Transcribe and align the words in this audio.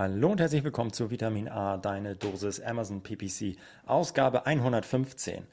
Hallo 0.00 0.30
und 0.30 0.40
herzlich 0.40 0.64
willkommen 0.64 0.94
zu 0.94 1.10
Vitamin 1.10 1.46
A, 1.46 1.76
deine 1.76 2.16
Dosis 2.16 2.58
Amazon 2.58 3.02
PPC, 3.02 3.58
Ausgabe 3.84 4.46
115. 4.46 5.46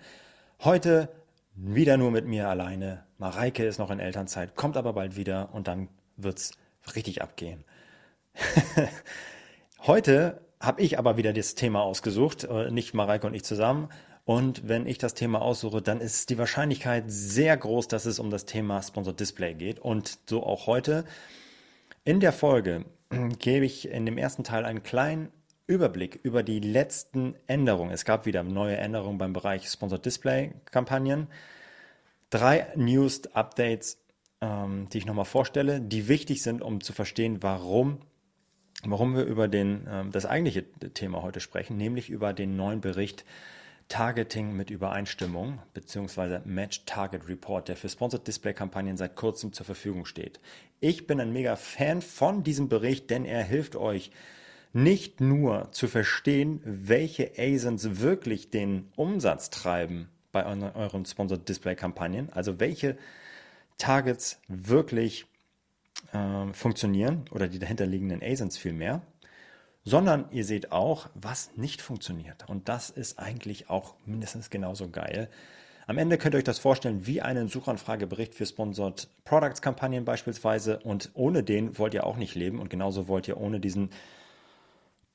Heute 0.63 1.09
wieder 1.54 1.98
nur 1.98 2.12
mit 2.12 2.25
mir 2.25 2.48
alleine. 2.48 3.04
Mareike 3.18 3.66
ist 3.66 3.78
noch 3.78 3.92
in 3.92 4.00
Elternzeit, 4.00 4.56
kommt 4.56 4.78
aber 4.78 4.94
bald 4.94 5.18
wieder 5.18 5.50
und 5.52 5.68
dann 5.68 5.90
wird's 6.16 6.54
richtig 6.96 7.22
abgehen. 7.22 7.66
Heute 9.79 10.39
habe 10.61 10.82
ich 10.82 10.98
aber 10.98 11.18
wieder 11.18 11.34
das 11.34 11.55
Thema 11.55 11.82
ausgesucht, 11.82 12.45
äh, 12.45 12.71
nicht 12.71 12.93
Mareike 12.93 13.27
und 13.27 13.34
ich 13.34 13.43
zusammen. 13.43 13.89
Und 14.23 14.66
wenn 14.66 14.88
ich 14.88 14.98
das 14.98 15.14
Thema 15.14 15.41
aussuche, 15.41 15.82
dann 15.82 16.00
ist 16.00 16.29
die 16.29 16.38
Wahrscheinlichkeit 16.38 17.04
sehr 17.07 17.57
groß, 17.57 17.89
dass 17.89 18.05
es 18.05 18.18
um 18.18 18.29
das 18.29 18.45
Thema 18.45 18.82
Sponsored 18.82 19.20
Display 19.20 19.55
geht. 19.55 19.79
Und 19.79 20.20
so 20.25 20.41
auch 20.41 20.68
heute. 20.68 21.04
In 22.07 22.21
der 22.21 22.31
Folge 22.31 22.85
gebe 23.39 23.65
ich 23.65 23.89
in 23.89 24.05
dem 24.05 24.17
ersten 24.17 24.45
Teil 24.45 24.63
einen 24.63 24.81
kleinen 24.81 25.27
Überblick 25.67 26.21
über 26.23 26.41
die 26.41 26.61
letzten 26.61 27.35
Änderungen. 27.48 27.91
Es 27.91 28.05
gab 28.05 28.25
wieder 28.25 28.43
neue 28.43 28.77
Änderungen 28.77 29.17
beim 29.17 29.34
Bereich 29.34 29.67
Sponsored 29.67 30.05
Display 30.05 30.53
Kampagnen. 30.71 31.27
Drei 32.29 32.67
News 32.77 33.23
Updates, 33.34 34.01
ähm, 34.39 34.88
die 34.88 34.99
ich 34.99 35.05
nochmal 35.05 35.25
vorstelle, 35.25 35.81
die 35.81 36.07
wichtig 36.07 36.43
sind, 36.43 36.62
um 36.62 36.79
zu 36.79 36.93
verstehen, 36.93 37.43
warum, 37.43 37.99
warum 38.85 39.13
wir 39.13 39.26
über 39.26 39.49
den, 39.49 39.85
ähm, 39.91 40.13
das 40.13 40.26
eigentliche 40.26 40.63
Thema 40.93 41.23
heute 41.23 41.41
sprechen, 41.41 41.76
nämlich 41.76 42.09
über 42.09 42.31
den 42.31 42.55
neuen 42.55 42.79
Bericht 42.79 43.26
Targeting 43.90 44.55
mit 44.55 44.70
Übereinstimmung 44.70 45.59
bzw. 45.73 46.40
Match 46.46 46.84
Target 46.86 47.27
Report, 47.27 47.68
der 47.68 47.77
für 47.77 47.90
Sponsored 47.90 48.27
Display 48.27 48.54
Kampagnen 48.54 48.98
seit 48.98 49.16
kurzem 49.16 49.54
zur 49.54 49.66
Verfügung 49.66 50.05
steht. 50.05 50.40
Ich 50.80 51.08
bin 51.08 51.20
ein 51.20 51.32
mega 51.32 51.55
Fan 51.55 52.02
von 52.02 52.44
diesem 52.44 52.68
Bericht, 52.68 53.10
denn 53.10 53.26
er 53.26 53.44
hilft 53.44 53.76
euch 53.76 54.12
nicht 54.73 55.22
nur 55.22 55.72
zu 55.72 55.88
verstehen, 55.88 56.62
welche 56.63 57.32
ASINs 57.38 58.02
wirklich 58.02 58.49
den 58.49 58.91
Umsatz 58.96 59.49
treiben 59.49 60.10
bei 60.32 60.46
euren 60.46 61.05
Sponsored 61.05 61.48
Display 61.48 61.76
Kampagnen, 61.76 62.29
also 62.32 62.60
welche 62.60 62.98
Targets 63.77 64.40
wirklich 64.48 65.26
äh, 66.12 66.54
funktionieren 66.54 67.26
oder 67.32 67.48
die 67.48 67.60
dahinterliegenden 67.60 68.22
ASINs 68.22 68.58
vielmehr, 68.58 69.02
sondern 69.88 70.26
ihr 70.32 70.44
seht 70.44 70.74
auch, 70.74 71.08
was 71.16 71.52
nicht 71.56 71.82
funktioniert. 71.82 72.44
Und 72.50 72.68
das 72.68 72.90
ist 72.90 73.20
eigentlich 73.20 73.70
auch 73.70 73.94
mindestens 74.06 74.50
genauso 74.50 74.90
geil. 74.90 75.30
Am 75.88 75.98
Ende 75.98 76.18
könnt 76.18 76.36
ihr 76.36 76.40
euch 76.40 76.44
das 76.44 76.60
vorstellen 76.60 77.08
wie 77.08 77.22
einen 77.22 77.48
Suchanfragebericht 77.48 78.36
für 78.36 78.46
Sponsored 78.46 79.08
Products 79.24 79.62
Kampagnen 79.62 80.04
beispielsweise. 80.04 80.80
Und 80.80 81.12
ohne 81.14 81.42
den 81.42 81.78
wollt 81.78 81.94
ihr 81.94 82.06
auch 82.06 82.18
nicht 82.18 82.36
leben. 82.36 82.60
Und 82.60 82.70
genauso 82.70 83.08
wollt 83.08 83.30
ihr 83.30 83.38
ohne 83.38 83.62
diesen 83.62 83.90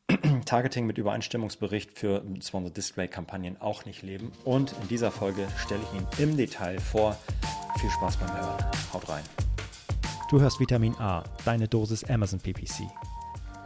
Targeting 0.47 0.87
mit 0.87 0.97
Übereinstimmungsbericht 0.97 1.99
für 1.99 2.25
Sponsored 2.41 2.75
Display 2.75 3.09
Kampagnen 3.09 3.61
auch 3.61 3.85
nicht 3.85 4.01
leben. 4.01 4.33
Und 4.43 4.75
in 4.81 4.89
dieser 4.89 5.11
Folge 5.11 5.49
stelle 5.59 5.83
ich 5.83 6.01
ihn 6.01 6.07
im 6.31 6.39
Detail 6.39 6.81
vor. 6.81 7.19
Viel 7.79 7.91
Spaß 7.91 8.17
beim 8.17 8.35
Hören. 8.35 8.65
Haut 8.95 9.07
rein. 9.07 9.25
Du 10.31 10.41
hörst 10.41 10.61
Vitamin 10.61 10.95
A, 10.95 11.25
deine 11.45 11.69
Dosis 11.69 12.05
Amazon 12.05 12.41
PPC 12.41 12.89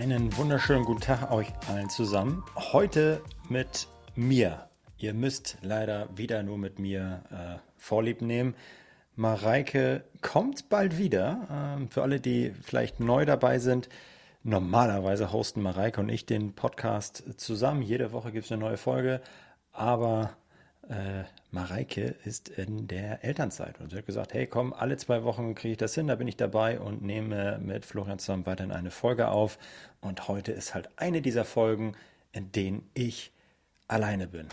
Einen 0.00 0.34
wunderschönen 0.38 0.86
guten 0.86 1.02
Tag 1.02 1.30
euch 1.30 1.52
allen 1.68 1.90
zusammen. 1.90 2.42
Heute 2.56 3.22
mit 3.50 3.86
mir. 4.14 4.70
Ihr 4.96 5.12
müsst 5.12 5.58
leider 5.60 6.08
wieder 6.16 6.42
nur 6.42 6.56
mit 6.56 6.78
mir 6.78 7.22
äh, 7.30 7.58
Vorlieb 7.76 8.22
nehmen. 8.22 8.54
Mareike 9.14 10.04
kommt 10.22 10.70
bald 10.70 10.96
wieder. 10.96 11.76
Ähm, 11.76 11.90
für 11.90 12.00
alle, 12.00 12.18
die 12.18 12.50
vielleicht 12.62 12.98
neu 12.98 13.26
dabei 13.26 13.58
sind, 13.58 13.90
normalerweise 14.42 15.32
hosten 15.34 15.60
Mareike 15.60 16.00
und 16.00 16.08
ich 16.08 16.24
den 16.24 16.54
Podcast 16.54 17.22
zusammen. 17.36 17.82
Jede 17.82 18.10
Woche 18.10 18.32
gibt 18.32 18.46
es 18.46 18.52
eine 18.52 18.62
neue 18.62 18.78
Folge. 18.78 19.20
Aber 19.70 20.30
äh, 20.88 21.24
Mareike 21.52 22.14
ist 22.24 22.48
in 22.48 22.86
der 22.86 23.24
Elternzeit 23.24 23.80
und 23.80 23.90
sie 23.90 23.96
hat 23.96 24.06
gesagt, 24.06 24.34
hey 24.34 24.46
komm, 24.46 24.72
alle 24.72 24.96
zwei 24.96 25.24
Wochen 25.24 25.54
kriege 25.54 25.72
ich 25.72 25.78
das 25.78 25.94
hin, 25.94 26.06
da 26.06 26.14
bin 26.14 26.28
ich 26.28 26.36
dabei 26.36 26.78
und 26.78 27.02
nehme 27.02 27.58
mit 27.58 27.84
Florian 27.84 28.18
zusammen 28.18 28.46
weiterhin 28.46 28.72
eine 28.72 28.90
Folge 28.90 29.28
auf. 29.28 29.58
Und 30.00 30.28
heute 30.28 30.52
ist 30.52 30.74
halt 30.74 30.88
eine 30.96 31.22
dieser 31.22 31.44
Folgen, 31.44 31.96
in 32.32 32.52
denen 32.52 32.88
ich 32.94 33.32
alleine 33.88 34.28
bin. 34.28 34.46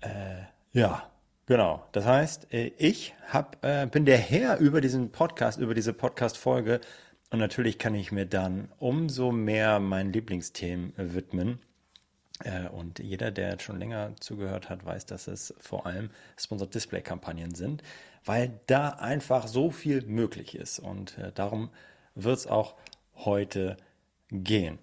Äh, 0.00 0.44
ja, 0.72 1.10
genau. 1.44 1.86
Das 1.92 2.06
heißt, 2.06 2.52
äh, 2.54 2.72
ich 2.78 3.14
hab, 3.28 3.62
äh, 3.64 3.86
bin 3.86 4.06
der 4.06 4.18
Herr 4.18 4.58
über 4.58 4.80
diesen 4.80 5.12
Podcast, 5.12 5.60
über 5.60 5.74
diese 5.74 5.92
Podcast-Folge 5.92 6.80
und 7.30 7.40
natürlich 7.40 7.78
kann 7.78 7.94
ich 7.94 8.12
mir 8.12 8.24
dann 8.24 8.68
umso 8.78 9.32
mehr 9.32 9.80
meinen 9.80 10.12
Lieblingsthemen 10.12 10.94
widmen. 10.96 11.58
Äh, 12.44 12.68
und 12.68 12.98
jeder, 12.98 13.30
der 13.30 13.58
schon 13.58 13.78
länger 13.78 14.12
zugehört 14.20 14.68
hat, 14.68 14.84
weiß, 14.84 15.06
dass 15.06 15.26
es 15.26 15.54
vor 15.58 15.86
allem 15.86 16.10
Sponsored 16.36 16.74
Display 16.74 17.00
Kampagnen 17.00 17.54
sind, 17.54 17.82
weil 18.24 18.60
da 18.66 18.90
einfach 18.90 19.46
so 19.46 19.70
viel 19.70 20.02
möglich 20.02 20.54
ist. 20.54 20.78
Und 20.78 21.16
äh, 21.18 21.32
darum 21.32 21.70
wird 22.14 22.38
es 22.38 22.46
auch 22.46 22.74
heute 23.14 23.76
gehen. 24.30 24.78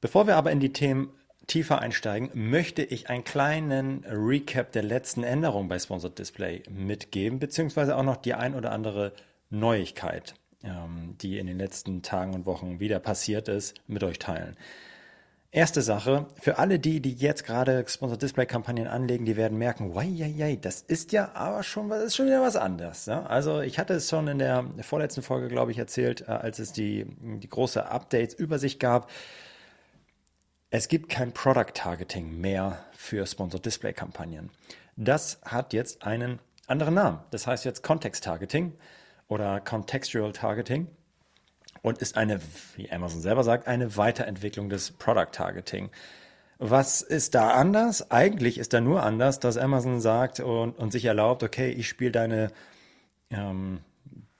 Bevor 0.00 0.26
wir 0.26 0.36
aber 0.36 0.52
in 0.52 0.60
die 0.60 0.72
Themen 0.72 1.10
tiefer 1.46 1.80
einsteigen, 1.80 2.30
möchte 2.34 2.82
ich 2.82 3.08
einen 3.08 3.24
kleinen 3.24 4.04
Recap 4.04 4.72
der 4.72 4.82
letzten 4.82 5.22
Änderungen 5.22 5.68
bei 5.68 5.78
Sponsored 5.78 6.18
Display 6.18 6.62
mitgeben, 6.70 7.38
beziehungsweise 7.38 7.96
auch 7.96 8.02
noch 8.02 8.16
die 8.16 8.34
ein 8.34 8.54
oder 8.54 8.72
andere 8.72 9.12
Neuigkeit, 9.50 10.34
ähm, 10.62 11.16
die 11.20 11.38
in 11.38 11.46
den 11.46 11.58
letzten 11.58 12.02
Tagen 12.02 12.34
und 12.34 12.46
Wochen 12.46 12.80
wieder 12.80 12.98
passiert 12.98 13.48
ist, 13.48 13.74
mit 13.86 14.02
euch 14.02 14.18
teilen. 14.18 14.56
Erste 15.54 15.82
Sache, 15.82 16.26
für 16.40 16.58
alle 16.58 16.80
die, 16.80 16.98
die 16.98 17.12
jetzt 17.12 17.44
gerade 17.44 17.84
Sponsored 17.86 18.20
Display 18.20 18.44
Kampagnen 18.44 18.88
anlegen, 18.88 19.24
die 19.24 19.36
werden 19.36 19.56
merken, 19.56 19.94
wei, 19.94 20.58
das 20.60 20.82
ist 20.82 21.12
ja 21.12 21.30
aber 21.34 21.62
schon, 21.62 21.90
das 21.90 22.02
ist 22.02 22.16
schon 22.16 22.26
wieder 22.26 22.42
was 22.42 22.56
anderes. 22.56 23.06
Ja? 23.06 23.24
Also 23.26 23.60
ich 23.60 23.78
hatte 23.78 23.94
es 23.94 24.10
schon 24.10 24.26
in 24.26 24.40
der 24.40 24.64
vorletzten 24.80 25.22
Folge, 25.22 25.46
glaube 25.46 25.70
ich, 25.70 25.78
erzählt, 25.78 26.22
äh, 26.22 26.32
als 26.32 26.58
es 26.58 26.72
die, 26.72 27.06
die 27.20 27.48
große 27.48 27.88
Updates-Übersicht 27.88 28.80
gab. 28.80 29.08
Es 30.70 30.88
gibt 30.88 31.08
kein 31.08 31.30
Product 31.30 31.72
Targeting 31.72 32.40
mehr 32.40 32.80
für 32.90 33.24
Sponsored 33.24 33.64
Display 33.64 33.92
Kampagnen. 33.92 34.50
Das 34.96 35.38
hat 35.44 35.72
jetzt 35.72 36.04
einen 36.04 36.40
anderen 36.66 36.94
Namen. 36.94 37.20
Das 37.30 37.46
heißt 37.46 37.64
jetzt 37.64 37.84
Context 37.84 38.24
Targeting 38.24 38.72
oder 39.28 39.60
Contextual 39.60 40.32
Targeting 40.32 40.88
und 41.84 41.98
ist 41.98 42.16
eine, 42.16 42.40
wie 42.76 42.90
Amazon 42.90 43.20
selber 43.20 43.44
sagt, 43.44 43.68
eine 43.68 43.94
Weiterentwicklung 43.98 44.70
des 44.70 44.92
Product 44.92 45.32
Targeting. 45.32 45.90
Was 46.56 47.02
ist 47.02 47.34
da 47.34 47.50
anders? 47.50 48.10
Eigentlich 48.10 48.56
ist 48.56 48.72
da 48.72 48.80
nur 48.80 49.02
anders, 49.02 49.38
dass 49.38 49.58
Amazon 49.58 50.00
sagt 50.00 50.40
und, 50.40 50.78
und 50.78 50.92
sich 50.92 51.04
erlaubt, 51.04 51.42
okay, 51.42 51.70
ich 51.70 51.86
spiele 51.86 52.10
deine 52.10 52.52
ähm, 53.28 53.80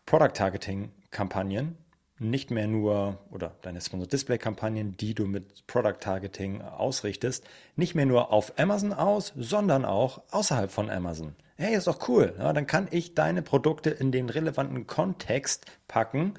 Product 0.06 0.32
Targeting 0.32 0.90
Kampagnen 1.10 1.76
nicht 2.18 2.50
mehr 2.50 2.66
nur 2.66 3.18
oder 3.30 3.56
deine 3.60 3.82
Sponsored 3.82 4.10
Display 4.10 4.38
Kampagnen, 4.38 4.96
die 4.96 5.14
du 5.14 5.26
mit 5.26 5.66
Product 5.66 6.00
Targeting 6.00 6.62
ausrichtest, 6.62 7.44
nicht 7.76 7.94
mehr 7.94 8.06
nur 8.06 8.32
auf 8.32 8.58
Amazon 8.58 8.94
aus, 8.94 9.34
sondern 9.36 9.84
auch 9.84 10.22
außerhalb 10.30 10.70
von 10.70 10.88
Amazon. 10.88 11.36
Hey, 11.56 11.76
ist 11.76 11.88
doch 11.88 12.08
cool. 12.08 12.34
Ja, 12.38 12.54
dann 12.54 12.66
kann 12.66 12.88
ich 12.90 13.14
deine 13.14 13.42
Produkte 13.42 13.90
in 13.90 14.12
den 14.12 14.30
relevanten 14.30 14.86
Kontext 14.86 15.66
packen 15.88 16.34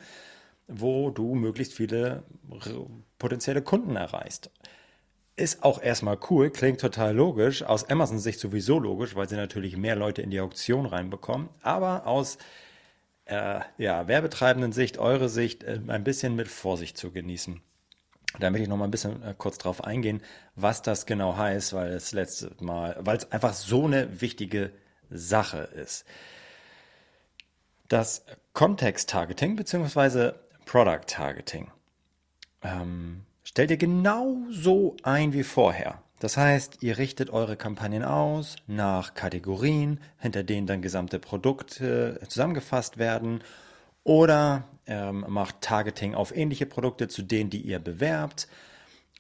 wo 0.68 1.10
du 1.10 1.36
möglichst 1.36 1.74
viele 1.74 2.24
potenzielle 3.20 3.62
Kunden 3.62 3.96
erreichst. 3.96 4.50
Ist 5.36 5.64
auch 5.64 5.82
erstmal 5.82 6.18
cool, 6.30 6.50
klingt 6.50 6.80
total 6.80 7.14
logisch, 7.14 7.64
aus 7.64 7.90
Amazon 7.90 8.20
Sicht 8.20 8.40
sowieso 8.40 8.80
logisch, 8.80 9.16
weil 9.16 9.28
sie 9.28 9.36
natürlich 9.36 9.76
mehr 9.76 9.96
Leute 9.96 10.22
in 10.22 10.32
die 10.32 10.40
Auktion 10.40 10.86
reinbekommen, 10.86 11.50
aber 11.62 12.08
aus 12.08 12.38
äh, 13.26 13.60
ja, 13.78 14.08
Werbetreibenden 14.08 14.72
Sicht, 14.72 14.98
eure 14.98 15.28
Sicht, 15.28 15.64
äh, 15.64 15.82
ein 15.88 16.04
bisschen 16.04 16.36
mit 16.36 16.48
Vorsicht 16.48 16.98
zu 16.98 17.12
genießen. 17.12 17.60
Da 18.40 18.50
möchte 18.50 18.64
ich 18.64 18.70
noch 18.70 18.78
mal 18.78 18.86
ein 18.86 18.92
bisschen 18.92 19.22
äh, 19.24 19.34
kurz 19.38 19.58
drauf 19.58 19.84
eingehen, 19.84 20.22
was 20.56 20.82
das 20.82 21.06
genau 21.06 21.36
heißt, 21.36 21.74
weil 21.74 21.92
es 21.92 22.12
letzte 22.12 22.52
Mal, 22.64 22.98
weil 23.00 23.18
es 23.18 23.32
einfach 23.32 23.54
so 23.54 23.86
eine 23.86 24.22
wichtige 24.22 24.72
Sache 25.10 25.70
ist. 25.76 26.06
Das 27.88 28.26
Kontext-Targeting 28.54 29.56
beziehungsweise 29.56 30.40
Product 30.66 31.02
Targeting 31.08 31.72
ähm, 32.66 33.22
stellt 33.44 33.72
ihr 33.72 33.78
genau 33.78 34.38
so 34.50 34.96
ein 35.04 35.34
wie 35.34 35.44
vorher. 35.44 36.02
Das 36.20 36.38
heißt, 36.38 36.82
ihr 36.82 36.98
richtet 36.98 37.30
eure 37.30 37.58
Kampagnen 37.58 38.04
aus 38.04 38.56
nach 38.68 39.14
Kategorien, 39.14 40.00
hinter 40.18 40.44
denen 40.44 40.66
dann 40.66 40.82
gesamte 40.82 41.20
Produkte 41.20 42.20
zusammengefasst 42.28 42.98
werden 42.98 43.44
oder 44.04 44.64
ähm, 44.88 45.26
macht 45.28 45.62
Targeting 45.62 46.16
auf 46.16 46.36
ähnliche 46.36 46.66
Produkte 46.66 47.08
zu 47.08 47.22
denen, 47.22 47.50
die 47.50 47.62
ihr 47.62 47.80
bewerbt 47.80 48.48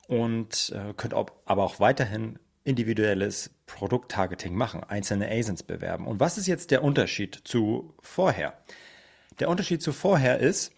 und 0.08 0.74
äh, 0.74 0.94
könnt 0.94 1.14
aber 1.14 1.64
auch 1.64 1.80
weiterhin 1.80 2.40
individuelles 2.64 3.52
Produkttargeting 3.68 4.56
machen, 4.56 4.84
einzelne 4.84 5.30
ASINs 5.30 5.64
bewerben. 5.64 6.08
Und 6.08 6.20
was 6.20 6.38
ist 6.38 6.48
jetzt 6.48 6.72
der 6.72 6.84
Unterschied 6.84 7.42
zu 7.44 7.94
vorher? 8.00 8.58
Der 9.40 9.50
Unterschied 9.50 9.82
zu 9.82 9.92
vorher 9.92 10.40
ist, 10.40 10.72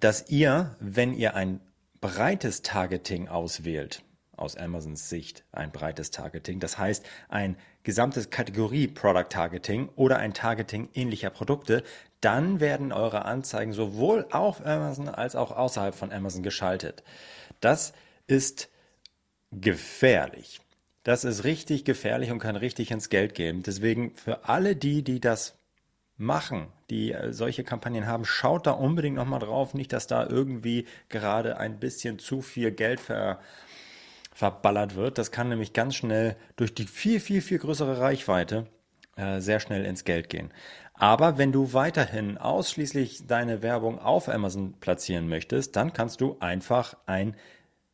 dass 0.00 0.28
ihr, 0.28 0.76
wenn 0.80 1.14
ihr 1.14 1.34
ein 1.34 1.60
breites 2.00 2.62
Targeting 2.62 3.28
auswählt, 3.28 4.02
aus 4.36 4.56
Amazons 4.56 5.08
Sicht 5.08 5.44
ein 5.52 5.72
breites 5.72 6.10
Targeting, 6.10 6.60
das 6.60 6.76
heißt 6.78 7.04
ein 7.28 7.56
gesamtes 7.84 8.30
Kategorie 8.30 8.86
Product 8.86 9.28
Targeting 9.30 9.88
oder 9.96 10.18
ein 10.18 10.34
Targeting 10.34 10.90
ähnlicher 10.94 11.30
Produkte, 11.30 11.82
dann 12.20 12.60
werden 12.60 12.92
eure 12.92 13.24
Anzeigen 13.24 13.72
sowohl 13.72 14.26
auf 14.30 14.64
Amazon 14.64 15.08
als 15.08 15.36
auch 15.36 15.52
außerhalb 15.52 15.94
von 15.94 16.12
Amazon 16.12 16.42
geschaltet. 16.42 17.02
Das 17.60 17.92
ist 18.26 18.68
gefährlich. 19.52 20.60
Das 21.02 21.24
ist 21.24 21.44
richtig 21.44 21.84
gefährlich 21.84 22.30
und 22.30 22.40
kann 22.40 22.56
richtig 22.56 22.90
ins 22.90 23.08
Geld 23.08 23.34
gehen. 23.34 23.62
Deswegen 23.62 24.16
für 24.16 24.48
alle 24.48 24.74
die, 24.74 25.02
die 25.02 25.20
das 25.20 25.56
machen, 26.16 26.68
die 26.90 27.12
äh, 27.12 27.32
solche 27.32 27.64
Kampagnen 27.64 28.06
haben, 28.06 28.24
schaut 28.24 28.66
da 28.66 28.72
unbedingt 28.72 29.16
nochmal 29.16 29.40
drauf. 29.40 29.74
Nicht, 29.74 29.92
dass 29.92 30.06
da 30.06 30.26
irgendwie 30.26 30.86
gerade 31.08 31.58
ein 31.58 31.78
bisschen 31.78 32.18
zu 32.18 32.42
viel 32.42 32.72
Geld 32.72 33.00
ver, 33.00 33.40
verballert 34.32 34.96
wird. 34.96 35.18
Das 35.18 35.30
kann 35.30 35.48
nämlich 35.48 35.72
ganz 35.72 35.94
schnell 35.94 36.36
durch 36.56 36.74
die 36.74 36.86
viel, 36.86 37.20
viel, 37.20 37.40
viel 37.40 37.58
größere 37.58 38.00
Reichweite 38.00 38.66
äh, 39.16 39.40
sehr 39.40 39.60
schnell 39.60 39.84
ins 39.84 40.04
Geld 40.04 40.28
gehen. 40.28 40.52
Aber 40.94 41.36
wenn 41.36 41.52
du 41.52 41.74
weiterhin 41.74 42.38
ausschließlich 42.38 43.26
deine 43.26 43.62
Werbung 43.62 43.98
auf 43.98 44.28
Amazon 44.28 44.74
platzieren 44.80 45.28
möchtest, 45.28 45.76
dann 45.76 45.92
kannst 45.92 46.20
du 46.22 46.36
einfach 46.40 46.96
ein 47.06 47.36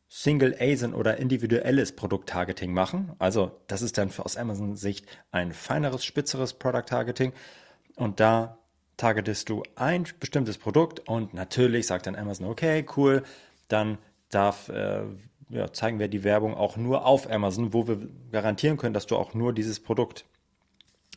Single 0.07 0.55
ASIN 0.59 0.93
oder 0.93 1.17
individuelles 1.17 1.95
Produkttargeting 1.95 2.71
machen. 2.71 3.13
Also 3.19 3.59
das 3.67 3.81
ist 3.81 3.97
dann 3.97 4.11
aus 4.17 4.37
Amazon 4.37 4.75
Sicht 4.75 5.07
ein 5.31 5.51
feineres, 5.53 6.05
spitzeres 6.05 6.53
Product 6.53 6.85
Targeting. 6.85 7.33
Und 7.95 8.19
da 8.19 8.57
targetest 8.97 9.49
du 9.49 9.63
ein 9.75 10.05
bestimmtes 10.19 10.57
Produkt 10.57 11.07
und 11.07 11.33
natürlich 11.33 11.87
sagt 11.87 12.07
dann 12.07 12.15
Amazon, 12.15 12.47
okay, 12.47 12.85
cool, 12.95 13.23
dann 13.67 13.97
darf, 14.29 14.69
äh, 14.69 15.03
ja, 15.49 15.71
zeigen 15.73 15.99
wir 15.99 16.07
die 16.07 16.23
Werbung 16.23 16.55
auch 16.55 16.77
nur 16.77 17.05
auf 17.05 17.29
Amazon, 17.29 17.73
wo 17.73 17.87
wir 17.87 17.99
garantieren 18.31 18.77
können, 18.77 18.93
dass 18.93 19.07
du 19.07 19.15
auch 19.15 19.33
nur 19.33 19.53
dieses 19.53 19.79
Produkt 19.79 20.25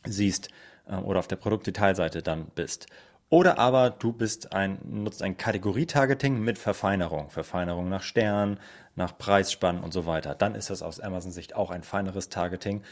siehst 0.05 0.49
äh, 0.87 0.95
oder 0.95 1.19
auf 1.19 1.27
der 1.27 1.35
Produktdetailseite 1.37 2.21
dann 2.21 2.47
bist. 2.55 2.87
Oder 3.29 3.59
aber 3.59 3.89
du 3.89 4.13
bist 4.13 4.53
ein, 4.53 4.79
nutzt 4.85 5.21
ein 5.21 5.35
Kategorietargeting 5.35 6.39
mit 6.39 6.57
Verfeinerung. 6.57 7.29
Verfeinerung 7.29 7.89
nach 7.89 8.01
Stern, 8.03 8.59
nach 8.95 9.17
Preisspannen 9.17 9.83
und 9.83 9.91
so 9.91 10.05
weiter. 10.05 10.33
Dann 10.33 10.55
ist 10.55 10.69
das 10.69 10.81
aus 10.81 11.01
Amazon-Sicht 11.01 11.53
auch 11.53 11.69
ein 11.69 11.83
feineres 11.83 12.29
Targeting. 12.29 12.83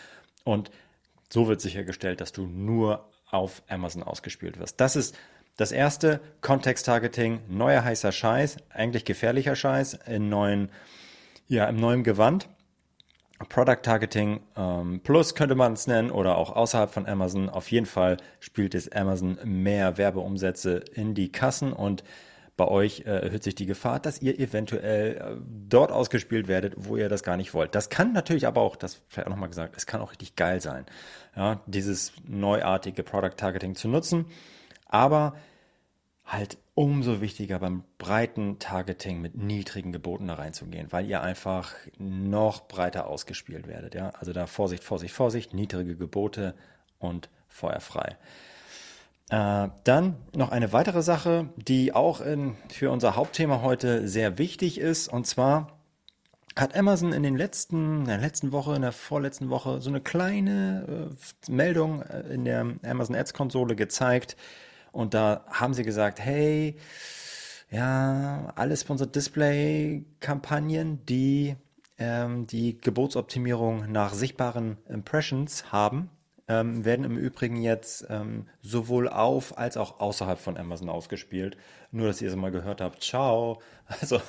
Und 0.44 0.72
so 1.32 1.48
wird 1.48 1.62
sichergestellt, 1.62 2.20
dass 2.20 2.34
du 2.34 2.48
nur 2.48 3.10
auf 3.30 3.64
Amazon 3.68 4.04
ausgespielt 4.04 4.60
wirst. 4.60 4.80
Das 4.80 4.96
ist 4.96 5.18
das 5.58 5.72
erste 5.72 6.20
Kontext-Targeting, 6.42 7.42
neuer 7.48 7.84
heißer 7.84 8.12
Scheiß, 8.12 8.58
eigentlich 8.70 9.06
gefährlicher 9.06 9.56
Scheiß 9.56 10.00
in 10.06 10.30
neuen, 10.30 10.70
ja, 11.48 11.66
im 11.66 11.78
neuen 11.78 12.04
Gewand. 12.04 12.50
Product 13.50 13.82
Targeting 13.84 14.42
ähm, 14.56 15.02
Plus 15.04 15.36
könnte 15.36 15.56
man 15.56 15.74
es 15.74 15.88
nennen 15.88 16.10
oder 16.10 16.38
auch 16.38 16.56
außerhalb 16.56 16.92
von 16.92 17.06
Amazon. 17.06 17.50
Auf 17.50 17.70
jeden 17.70 17.86
Fall 17.86 18.18
spielt 18.40 18.76
es 18.76 18.92
Amazon 18.92 19.38
mehr 19.44 19.98
Werbeumsätze 19.98 20.84
in 20.94 21.16
die 21.16 21.32
Kassen 21.32 21.74
und 21.74 22.04
bei 22.58 22.68
euch 22.68 23.02
äh, 23.02 23.26
erhöht 23.26 23.44
sich 23.44 23.56
die 23.56 23.66
Gefahr, 23.66 24.00
dass 24.00 24.22
ihr 24.22 24.40
eventuell 24.40 25.18
äh, 25.18 25.42
dort 25.68 25.92
ausgespielt 25.92 26.48
werdet, 26.48 26.74
wo 26.78 26.96
ihr 26.96 27.10
das 27.10 27.24
gar 27.24 27.38
nicht 27.38 27.54
wollt. 27.54 27.76
Das 27.76 27.90
kann 27.90 28.14
natürlich 28.14 28.48
aber 28.48 28.62
auch, 28.62 28.76
das 28.76 29.02
vielleicht 29.08 29.28
auch 29.28 29.32
nochmal 29.32 29.50
gesagt, 29.50 29.76
es 29.76 29.86
kann 29.86 30.02
auch 30.02 30.12
richtig 30.12 30.36
geil 30.36 30.62
sein, 30.62 30.86
ja, 31.36 31.62
dieses 31.66 32.14
neuartige 32.26 33.04
Product 33.04 33.36
Targeting 33.36 33.76
zu 33.76 33.88
nutzen. 33.88 34.26
Aber 34.88 35.36
halt 36.26 36.58
umso 36.74 37.22
wichtiger 37.22 37.60
beim 37.60 37.84
breiten 37.98 38.60
Targeting 38.60 39.22
mit 39.22 39.36
niedrigen 39.36 39.92
Geboten 39.92 40.28
da 40.28 40.36
reinzugehen, 40.36 40.92
weil 40.92 41.06
ihr 41.08 41.22
einfach 41.22 41.74
noch 41.98 42.68
breiter 42.68 43.08
ausgespielt 43.08 43.68
werdet. 43.68 43.96
Ja? 43.96 44.10
Also 44.20 44.34
da 44.34 44.48
Vorsicht, 44.48 44.84
Vorsicht, 44.84 45.14
Vorsicht, 45.14 45.54
niedrige 45.54 45.96
Gebote 45.96 46.56
und 47.00 47.30
feuerfrei. 47.48 48.18
Äh, 49.30 49.70
dann 49.84 50.16
noch 50.36 50.52
eine 50.52 50.72
weitere 50.72 51.02
Sache, 51.02 51.50
die 51.56 51.94
auch 51.94 52.22
in, 52.22 52.56
für 52.72 52.92
unser 52.92 53.16
Hauptthema 53.16 53.62
heute 53.62 54.08
sehr 54.08 54.38
wichtig 54.38 54.80
ist, 54.80 55.08
und 55.08 55.26
zwar 55.26 55.80
hat 56.56 56.78
Amazon 56.78 57.12
in 57.12 57.24
den 57.24 57.36
letzten, 57.36 58.02
in 58.02 58.06
der 58.06 58.20
letzten 58.20 58.52
Woche, 58.52 58.76
in 58.76 58.84
der 58.84 58.92
vorletzten 58.92 59.50
Woche 59.50 59.82
so 59.82 59.90
eine 59.90 60.00
kleine 60.00 61.10
äh, 61.48 61.52
Meldung 61.52 62.02
äh, 62.04 62.22
in 62.34 62.46
der 62.46 62.66
Amazon 62.84 63.16
Ads 63.16 63.34
Konsole 63.34 63.76
gezeigt, 63.76 64.38
und 64.92 65.14
da 65.14 65.44
haben 65.50 65.74
sie 65.74 65.84
gesagt, 65.84 66.20
hey, 66.20 66.78
ja, 67.70 68.54
alle 68.56 68.78
Sponsored 68.78 69.14
Display 69.14 70.06
Kampagnen, 70.22 71.06
die 71.06 71.58
ähm, 71.98 72.48
die 72.48 72.78
Gebotsoptimierung 72.80 73.92
nach 73.92 74.14
sichtbaren 74.14 74.78
Impressions 74.88 75.72
haben, 75.72 76.10
ähm, 76.48 76.86
werden 76.86 77.06
im 77.06 77.18
Übrigen 77.18 77.62
jetzt 77.62 78.06
ähm, 78.10 78.48
sowohl 78.62 79.10
auf 79.10 79.58
als 79.58 79.78
auch 79.78 80.00
außerhalb 80.00 80.40
von 80.40 80.58
Amazon 80.58 80.90
ausgespielt. 80.90 81.58
Nur, 81.92 82.08
dass 82.08 82.22
ihr 82.22 82.30
es 82.30 82.36
mal 82.36 82.52
gehört 82.52 82.82
habt. 82.82 83.04
Ciao. 83.04 83.62
Also, 84.02 84.20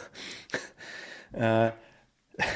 äh, 1.33 1.71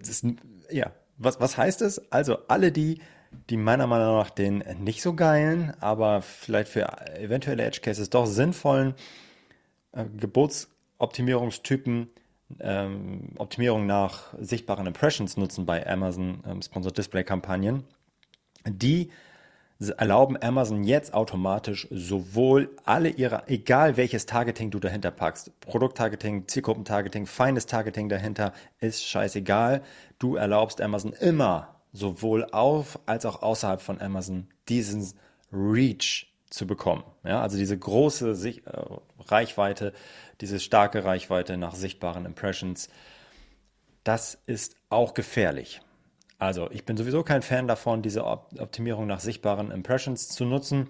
das, 0.00 0.26
ja, 0.68 0.90
was, 1.16 1.38
was 1.40 1.56
heißt 1.56 1.80
es? 1.82 2.10
Also, 2.10 2.38
alle, 2.48 2.72
die 2.72 3.00
die 3.48 3.56
meiner 3.56 3.86
Meinung 3.86 4.16
nach 4.16 4.30
den 4.30 4.64
nicht 4.80 5.02
so 5.02 5.14
geilen, 5.14 5.72
aber 5.80 6.20
vielleicht 6.22 6.68
für 6.68 6.88
eventuelle 7.16 7.62
Edge 7.62 7.80
Cases 7.80 8.10
doch 8.10 8.26
sinnvollen 8.26 8.94
äh, 9.92 10.04
Gebotsoptimierungstypen 10.16 12.10
ähm, 12.58 13.30
Optimierung 13.38 13.86
nach 13.86 14.34
sichtbaren 14.40 14.86
Impressions 14.86 15.36
nutzen 15.36 15.66
bei 15.66 15.86
Amazon 15.86 16.42
ähm, 16.46 16.62
Sponsored 16.62 16.98
Display 16.98 17.22
Kampagnen. 17.22 17.84
Die 18.66 19.10
erlauben 19.96 20.36
Amazon 20.42 20.84
jetzt 20.84 21.14
automatisch 21.14 21.88
sowohl 21.90 22.70
alle 22.84 23.08
ihre, 23.08 23.48
egal 23.48 23.96
welches 23.96 24.26
Targeting 24.26 24.70
du 24.70 24.78
dahinter 24.78 25.10
packst, 25.10 25.58
Produkttargeting, 25.60 26.46
Zielgruppentargeting, 26.46 27.26
feines 27.26 27.64
Targeting 27.66 28.10
dahinter, 28.10 28.52
ist 28.80 29.06
scheißegal. 29.06 29.82
Du 30.18 30.36
erlaubst 30.36 30.82
Amazon 30.82 31.14
immer 31.14 31.76
sowohl 31.92 32.46
auf 32.52 32.98
als 33.06 33.24
auch 33.24 33.42
außerhalb 33.42 33.80
von 33.80 34.00
Amazon 34.00 34.48
diesen 34.68 35.12
Reach 35.50 36.30
zu 36.50 36.66
bekommen. 36.66 37.04
Ja, 37.24 37.40
also 37.40 37.56
diese 37.56 37.78
große 37.78 38.34
Sich 38.34 38.66
äh, 38.66 38.72
Reichweite, 39.18 39.92
diese 40.40 40.60
starke 40.60 41.04
Reichweite 41.04 41.56
nach 41.56 41.74
sichtbaren 41.74 42.26
Impressions, 42.26 42.88
das 44.04 44.38
ist 44.46 44.76
auch 44.90 45.14
gefährlich. 45.14 45.80
Also 46.40 46.70
ich 46.70 46.86
bin 46.86 46.96
sowieso 46.96 47.22
kein 47.22 47.42
Fan 47.42 47.68
davon, 47.68 48.00
diese 48.00 48.24
Op 48.24 48.48
Optimierung 48.58 49.06
nach 49.06 49.20
sichtbaren 49.20 49.70
Impressions 49.70 50.28
zu 50.28 50.46
nutzen. 50.46 50.88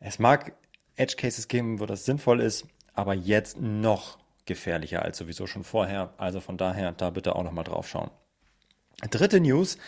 Es 0.00 0.18
mag 0.18 0.52
Edge 0.96 1.16
Cases 1.16 1.48
geben, 1.48 1.80
wo 1.80 1.86
das 1.86 2.04
sinnvoll 2.04 2.40
ist, 2.40 2.66
aber 2.92 3.14
jetzt 3.14 3.58
noch 3.58 4.18
gefährlicher 4.44 5.02
als 5.02 5.16
sowieso 5.16 5.46
schon 5.46 5.64
vorher. 5.64 6.12
Also 6.18 6.40
von 6.40 6.58
daher 6.58 6.92
da 6.92 7.08
bitte 7.08 7.36
auch 7.36 7.42
nochmal 7.42 7.64
drauf 7.64 7.88
schauen. 7.88 8.10
Dritte 9.10 9.40
News, 9.40 9.78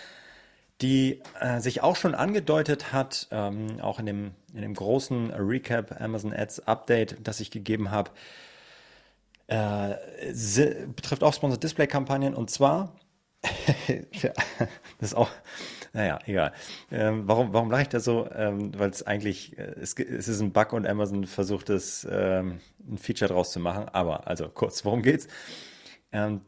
die 0.80 1.20
äh, 1.38 1.60
sich 1.60 1.82
auch 1.82 1.96
schon 1.96 2.14
angedeutet 2.14 2.94
hat, 2.94 3.28
ähm, 3.30 3.78
auch 3.82 3.98
in 3.98 4.06
dem, 4.06 4.30
in 4.54 4.62
dem 4.62 4.72
großen 4.72 5.32
Recap 5.32 6.00
Amazon 6.00 6.32
Ads 6.32 6.60
Update, 6.60 7.18
das 7.22 7.40
ich 7.40 7.50
gegeben 7.50 7.90
habe, 7.90 8.10
äh, 9.48 9.96
betrifft 10.96 11.22
auch 11.22 11.34
Sponsored 11.34 11.62
Display 11.62 11.86
Kampagnen 11.86 12.34
und 12.34 12.48
zwar, 12.50 12.96
das 14.22 14.32
ist 15.00 15.14
auch, 15.14 15.30
naja, 15.92 16.18
egal. 16.26 16.52
Ähm, 16.90 17.26
warum 17.26 17.52
warum 17.52 17.70
lache 17.70 17.82
ich 17.82 17.88
da 17.88 18.00
so? 18.00 18.28
Ähm, 18.32 18.78
Weil 18.78 18.90
es 18.90 19.06
eigentlich, 19.06 19.58
äh, 19.58 19.74
es, 19.80 19.94
ist 19.94 20.40
ein 20.40 20.52
Bug 20.52 20.72
und 20.72 20.86
Amazon 20.86 21.26
versucht 21.26 21.70
es, 21.70 22.06
ähm, 22.10 22.60
ein 22.88 22.98
Feature 22.98 23.32
draus 23.32 23.52
zu 23.52 23.60
machen. 23.60 23.88
Aber, 23.88 24.26
also 24.26 24.48
kurz, 24.48 24.84
worum 24.84 25.02
geht's? 25.02 25.26
Ähm, 26.12 26.42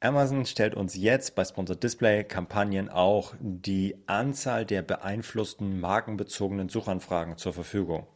Amazon 0.00 0.44
stellt 0.46 0.74
uns 0.74 0.94
jetzt 0.94 1.34
bei 1.34 1.44
Sponsored 1.44 1.82
Display 1.82 2.24
Kampagnen 2.24 2.88
auch 2.88 3.34
die 3.40 3.96
Anzahl 4.06 4.66
der 4.66 4.82
beeinflussten 4.82 5.80
markenbezogenen 5.80 6.68
Suchanfragen 6.68 7.38
zur 7.38 7.52
Verfügung. 7.54 8.06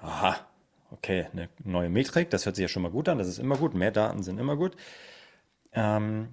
Aha, 0.00 0.36
okay, 0.90 1.26
eine 1.32 1.48
neue 1.62 1.88
Metrik, 1.90 2.30
das 2.30 2.46
hört 2.46 2.56
sich 2.56 2.62
ja 2.62 2.68
schon 2.68 2.82
mal 2.82 2.90
gut 2.90 3.08
an, 3.08 3.18
das 3.18 3.28
ist 3.28 3.38
immer 3.38 3.56
gut, 3.56 3.74
mehr 3.74 3.92
Daten 3.92 4.22
sind 4.22 4.40
immer 4.40 4.56
gut. 4.56 4.76
Ähm, 5.72 6.28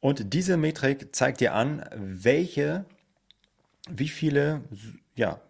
und 0.00 0.32
diese 0.32 0.56
Metrik 0.56 1.14
zeigt 1.14 1.40
dir 1.40 1.54
an, 1.54 1.84
welche, 1.94 2.84
wie 3.88 4.08
viele 4.08 4.62
ja, 5.14 5.40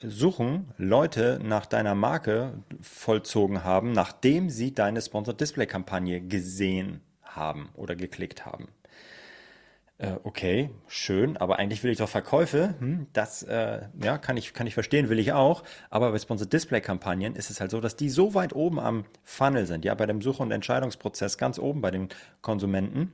Suchen 0.00 0.72
Leute 0.76 1.40
nach 1.42 1.66
deiner 1.66 1.94
Marke 1.94 2.62
vollzogen 2.80 3.64
haben, 3.64 3.92
nachdem 3.92 4.50
sie 4.50 4.74
deine 4.74 5.00
Sponsored 5.00 5.40
Display 5.40 5.66
Kampagne 5.66 6.20
gesehen 6.20 7.00
haben 7.22 7.70
oder 7.74 7.96
geklickt 7.96 8.44
haben. 8.46 8.68
Äh, 9.98 10.16
okay, 10.24 10.68
schön, 10.88 11.38
aber 11.38 11.58
eigentlich 11.58 11.82
will 11.82 11.90
ich 11.90 11.96
doch 11.98 12.08
Verkäufe. 12.08 12.74
Hm, 12.78 13.06
das 13.14 13.42
äh, 13.44 13.80
ja, 14.02 14.18
kann, 14.18 14.36
ich, 14.36 14.52
kann 14.52 14.66
ich 14.66 14.74
verstehen, 14.74 15.08
will 15.08 15.18
ich 15.18 15.32
auch. 15.32 15.62
Aber 15.88 16.12
bei 16.12 16.18
Sponsored 16.18 16.52
Display 16.52 16.82
Kampagnen 16.82 17.34
ist 17.34 17.48
es 17.48 17.60
halt 17.60 17.70
so, 17.70 17.80
dass 17.80 17.96
die 17.96 18.10
so 18.10 18.34
weit 18.34 18.54
oben 18.54 18.78
am 18.78 19.06
Funnel 19.22 19.66
sind, 19.66 19.86
ja, 19.86 19.94
bei 19.94 20.04
dem 20.04 20.20
Such- 20.20 20.40
und 20.40 20.50
Entscheidungsprozess 20.50 21.38
ganz 21.38 21.58
oben 21.58 21.80
bei 21.80 21.90
den 21.90 22.10
Konsumenten, 22.42 23.12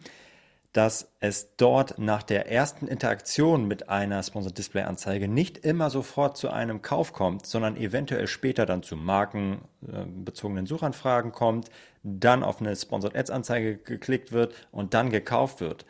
dass 0.72 1.12
es 1.20 1.54
dort 1.56 1.98
nach 1.98 2.22
der 2.22 2.50
ersten 2.50 2.86
Interaktion 2.88 3.68
mit 3.68 3.90
einer 3.90 4.22
Sponsored 4.22 4.56
Display 4.56 4.82
Anzeige 4.82 5.28
nicht 5.28 5.58
immer 5.58 5.90
sofort 5.90 6.38
zu 6.38 6.50
einem 6.50 6.80
Kauf 6.80 7.12
kommt, 7.12 7.44
sondern 7.44 7.76
eventuell 7.76 8.26
später 8.26 8.64
dann 8.64 8.82
zu 8.82 8.96
markenbezogenen 8.96 10.64
Suchanfragen 10.64 11.32
kommt, 11.32 11.68
dann 12.02 12.42
auf 12.42 12.60
eine 12.60 12.74
Sponsored 12.74 13.14
Ads 13.14 13.30
Anzeige 13.30 13.76
geklickt 13.76 14.32
wird 14.32 14.54
und 14.72 14.94
dann 14.94 15.10
gekauft 15.10 15.60
wird. 15.60 15.84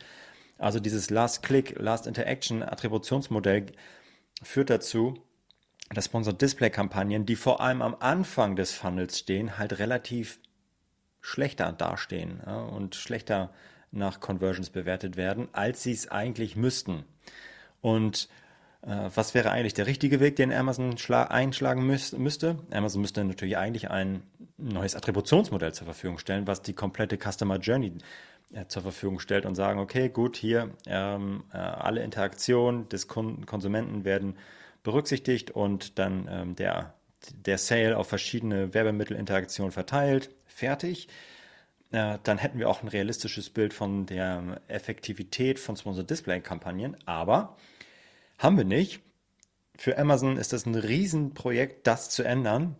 Also 0.58 0.80
dieses 0.80 1.10
Last 1.10 1.44
Click, 1.44 1.78
Last 1.78 2.08
Interaction 2.08 2.62
Attributionsmodell 2.64 3.66
führt 4.42 4.70
dazu, 4.70 5.14
dass 5.90 6.06
Sponsored 6.06 6.42
Display 6.42 6.70
Kampagnen, 6.70 7.24
die 7.24 7.36
vor 7.36 7.60
allem 7.60 7.82
am 7.82 7.96
Anfang 8.00 8.56
des 8.56 8.72
Funnels 8.72 9.18
stehen, 9.18 9.58
halt 9.58 9.78
relativ 9.78 10.40
schlechter 11.20 11.70
dastehen 11.70 12.40
und 12.40 12.96
schlechter 12.96 13.52
nach 13.92 14.20
Conversions 14.20 14.70
bewertet 14.70 15.16
werden, 15.16 15.48
als 15.52 15.82
sie 15.82 15.92
es 15.92 16.10
eigentlich 16.10 16.56
müssten. 16.56 17.04
Und 17.80 18.28
äh, 18.82 19.10
was 19.14 19.34
wäre 19.34 19.50
eigentlich 19.50 19.74
der 19.74 19.86
richtige 19.86 20.20
Weg, 20.20 20.36
den 20.36 20.52
Amazon 20.52 20.96
einschlagen 21.10 21.86
müß 21.86 22.12
müsste? 22.12 22.58
Amazon 22.70 23.02
müsste 23.02 23.24
natürlich 23.24 23.56
eigentlich 23.56 23.90
ein 23.90 24.22
neues 24.56 24.96
Attributionsmodell 24.96 25.72
zur 25.72 25.84
Verfügung 25.84 26.18
stellen, 26.18 26.46
was 26.46 26.62
die 26.62 26.72
komplette 26.72 27.16
Customer 27.16 27.58
Journey 27.58 27.92
äh, 28.52 28.66
zur 28.66 28.82
Verfügung 28.82 29.20
stellt 29.20 29.46
und 29.46 29.54
sagen, 29.54 29.78
okay, 29.78 30.08
gut, 30.08 30.36
hier 30.36 30.70
ähm, 30.86 31.44
äh, 31.52 31.58
alle 31.58 32.02
Interaktionen 32.02 32.88
des 32.88 33.08
Kon 33.08 33.46
Konsumenten 33.46 34.04
werden 34.04 34.36
berücksichtigt 34.82 35.52
und 35.52 35.98
dann 35.98 36.28
ähm, 36.30 36.56
der, 36.56 36.94
der 37.46 37.58
Sale 37.58 37.96
auf 37.96 38.08
verschiedene 38.08 38.74
Werbemittelinteraktionen 38.74 39.72
verteilt, 39.72 40.30
fertig. 40.46 41.08
Äh, 41.92 42.18
dann 42.22 42.38
hätten 42.38 42.58
wir 42.58 42.68
auch 42.68 42.82
ein 42.82 42.88
realistisches 42.88 43.50
Bild 43.50 43.74
von 43.74 44.06
der 44.06 44.60
Effektivität 44.68 45.58
von 45.58 45.76
Sponsor 45.76 46.04
Display 46.04 46.40
Kampagnen, 46.40 46.96
aber 47.06 47.56
haben 48.38 48.56
wir 48.56 48.64
nicht. 48.64 49.00
Für 49.76 49.98
Amazon 49.98 50.36
ist 50.36 50.52
das 50.52 50.66
ein 50.66 50.74
Riesenprojekt, 50.74 51.86
das 51.86 52.10
zu 52.10 52.22
ändern. 52.22 52.76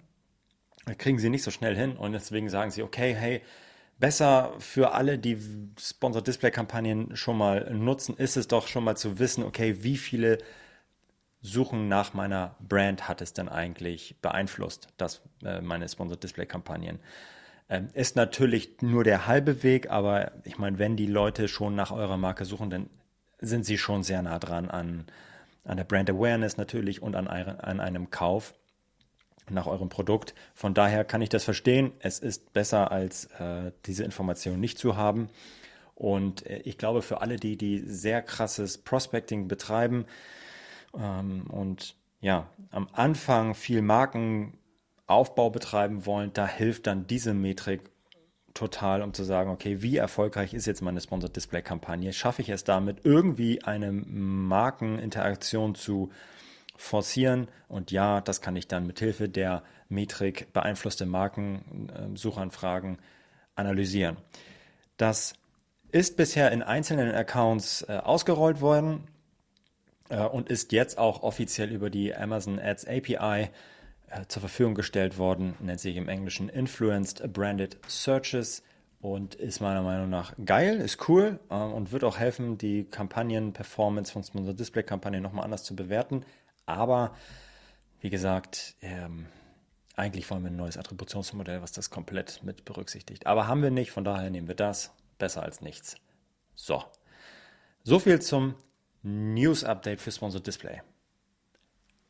Da 0.86 0.94
kriegen 0.94 1.18
sie 1.18 1.30
nicht 1.30 1.44
so 1.44 1.50
schnell 1.50 1.76
hin 1.76 1.96
und 1.96 2.12
deswegen 2.12 2.48
sagen 2.48 2.70
sie, 2.70 2.82
okay, 2.82 3.14
hey, 3.14 3.42
besser 3.98 4.54
für 4.58 4.92
alle, 4.94 5.18
die 5.18 5.38
Sponsor 5.78 6.22
Display 6.22 6.50
Kampagnen 6.50 7.14
schon 7.14 7.38
mal 7.38 7.72
nutzen, 7.72 8.16
ist 8.16 8.36
es 8.36 8.48
doch 8.48 8.66
schon 8.66 8.82
mal 8.82 8.96
zu 8.96 9.18
wissen, 9.18 9.44
okay, 9.44 9.84
wie 9.84 9.96
viele 9.96 10.38
Suchen 11.42 11.88
nach 11.88 12.14
meiner 12.14 12.56
Brand 12.60 13.08
hat 13.08 13.20
es 13.20 13.32
denn 13.32 13.48
eigentlich 13.48 14.16
beeinflusst, 14.22 14.88
dass 14.96 15.22
äh, 15.44 15.60
meine 15.60 15.88
Sponsor 15.88 16.16
Display 16.16 16.46
Kampagnen. 16.46 16.98
Ähm, 17.72 17.88
ist 17.94 18.16
natürlich 18.16 18.82
nur 18.82 19.02
der 19.02 19.26
halbe 19.26 19.62
Weg, 19.62 19.88
aber 19.90 20.32
ich 20.44 20.58
meine, 20.58 20.78
wenn 20.78 20.94
die 20.94 21.06
Leute 21.06 21.48
schon 21.48 21.74
nach 21.74 21.90
eurer 21.90 22.18
Marke 22.18 22.44
suchen, 22.44 22.68
dann 22.68 22.90
sind 23.38 23.64
sie 23.64 23.78
schon 23.78 24.02
sehr 24.02 24.20
nah 24.20 24.38
dran 24.38 24.68
an, 24.68 25.06
an 25.64 25.78
der 25.78 25.84
Brand 25.84 26.10
Awareness 26.10 26.58
natürlich 26.58 27.00
und 27.00 27.16
an, 27.16 27.26
an 27.26 27.80
einem 27.80 28.10
Kauf 28.10 28.52
nach 29.48 29.66
eurem 29.66 29.88
Produkt. 29.88 30.34
Von 30.54 30.74
daher 30.74 31.02
kann 31.04 31.22
ich 31.22 31.30
das 31.30 31.44
verstehen. 31.44 31.92
Es 32.00 32.18
ist 32.18 32.52
besser, 32.52 32.92
als 32.92 33.24
äh, 33.38 33.72
diese 33.86 34.04
Information 34.04 34.60
nicht 34.60 34.76
zu 34.76 34.98
haben. 34.98 35.30
Und 35.94 36.44
äh, 36.44 36.58
ich 36.64 36.76
glaube, 36.76 37.00
für 37.00 37.22
alle, 37.22 37.36
die, 37.36 37.56
die 37.56 37.78
sehr 37.78 38.20
krasses 38.20 38.76
Prospecting 38.76 39.48
betreiben 39.48 40.04
ähm, 40.94 41.46
und 41.48 41.96
ja, 42.20 42.50
am 42.70 42.86
Anfang 42.92 43.54
viel 43.54 43.80
Markenaufbau 45.12 45.50
betreiben 45.50 46.06
wollen, 46.06 46.32
da 46.32 46.46
hilft 46.46 46.86
dann 46.86 47.06
diese 47.06 47.34
Metrik 47.34 47.82
total, 48.54 49.02
um 49.02 49.12
zu 49.12 49.24
sagen, 49.24 49.50
okay, 49.50 49.82
wie 49.82 49.98
erfolgreich 49.98 50.54
ist 50.54 50.66
jetzt 50.66 50.80
meine 50.80 51.00
Sponsored 51.02 51.36
Display 51.36 51.60
Kampagne? 51.62 52.12
Schaffe 52.14 52.40
ich 52.42 52.48
es 52.48 52.64
damit, 52.64 53.04
irgendwie 53.04 53.62
eine 53.62 53.92
Markeninteraktion 53.92 55.74
zu 55.74 56.10
forcieren. 56.76 57.48
Und 57.68 57.90
ja, 57.90 58.22
das 58.22 58.40
kann 58.40 58.56
ich 58.56 58.68
dann 58.68 58.86
mit 58.86 59.00
Hilfe 59.00 59.28
der 59.28 59.62
Metrik 59.90 60.50
beeinflusste 60.54 61.04
Markensuchanfragen 61.04 62.98
analysieren. 63.54 64.16
Das 64.96 65.34
ist 65.90 66.16
bisher 66.16 66.52
in 66.52 66.62
einzelnen 66.62 67.14
Accounts 67.14 67.82
äh, 67.82 67.98
ausgerollt 67.98 68.62
worden 68.62 69.08
äh, 70.08 70.22
und 70.22 70.48
ist 70.48 70.72
jetzt 70.72 70.96
auch 70.96 71.22
offiziell 71.22 71.70
über 71.70 71.90
die 71.90 72.14
Amazon 72.14 72.58
Ads 72.58 72.86
API 72.86 73.50
zur 74.28 74.40
Verfügung 74.40 74.74
gestellt 74.74 75.18
worden, 75.18 75.54
nennt 75.60 75.80
sich 75.80 75.96
im 75.96 76.08
Englischen 76.08 76.48
Influenced 76.48 77.32
Branded 77.32 77.78
Searches 77.86 78.62
und 79.00 79.34
ist 79.34 79.60
meiner 79.60 79.82
Meinung 79.82 80.08
nach 80.10 80.34
geil, 80.44 80.80
ist 80.80 81.08
cool 81.08 81.40
äh, 81.50 81.54
und 81.54 81.92
wird 81.92 82.04
auch 82.04 82.18
helfen, 82.18 82.56
die 82.56 82.84
Kampagnen-Performance 82.84 84.12
von 84.12 84.22
Sponsor 84.22 84.54
Display-Kampagnen 84.54 85.22
nochmal 85.22 85.44
anders 85.44 85.64
zu 85.64 85.74
bewerten. 85.74 86.24
Aber 86.66 87.14
wie 88.00 88.10
gesagt, 88.10 88.76
ähm, 88.80 89.26
eigentlich 89.96 90.30
wollen 90.30 90.42
wir 90.42 90.50
ein 90.50 90.56
neues 90.56 90.76
Attributionsmodell, 90.76 91.62
was 91.62 91.72
das 91.72 91.90
komplett 91.90 92.42
mit 92.42 92.64
berücksichtigt. 92.64 93.26
Aber 93.26 93.48
haben 93.48 93.62
wir 93.62 93.70
nicht, 93.70 93.90
von 93.90 94.04
daher 94.04 94.30
nehmen 94.30 94.48
wir 94.48 94.54
das. 94.54 94.92
Besser 95.18 95.42
als 95.42 95.60
nichts. 95.60 95.96
So. 96.54 96.84
So 97.84 97.98
viel 97.98 98.20
zum 98.20 98.54
News-Update 99.02 100.00
für 100.00 100.12
Sponsored 100.12 100.46
Display. 100.46 100.80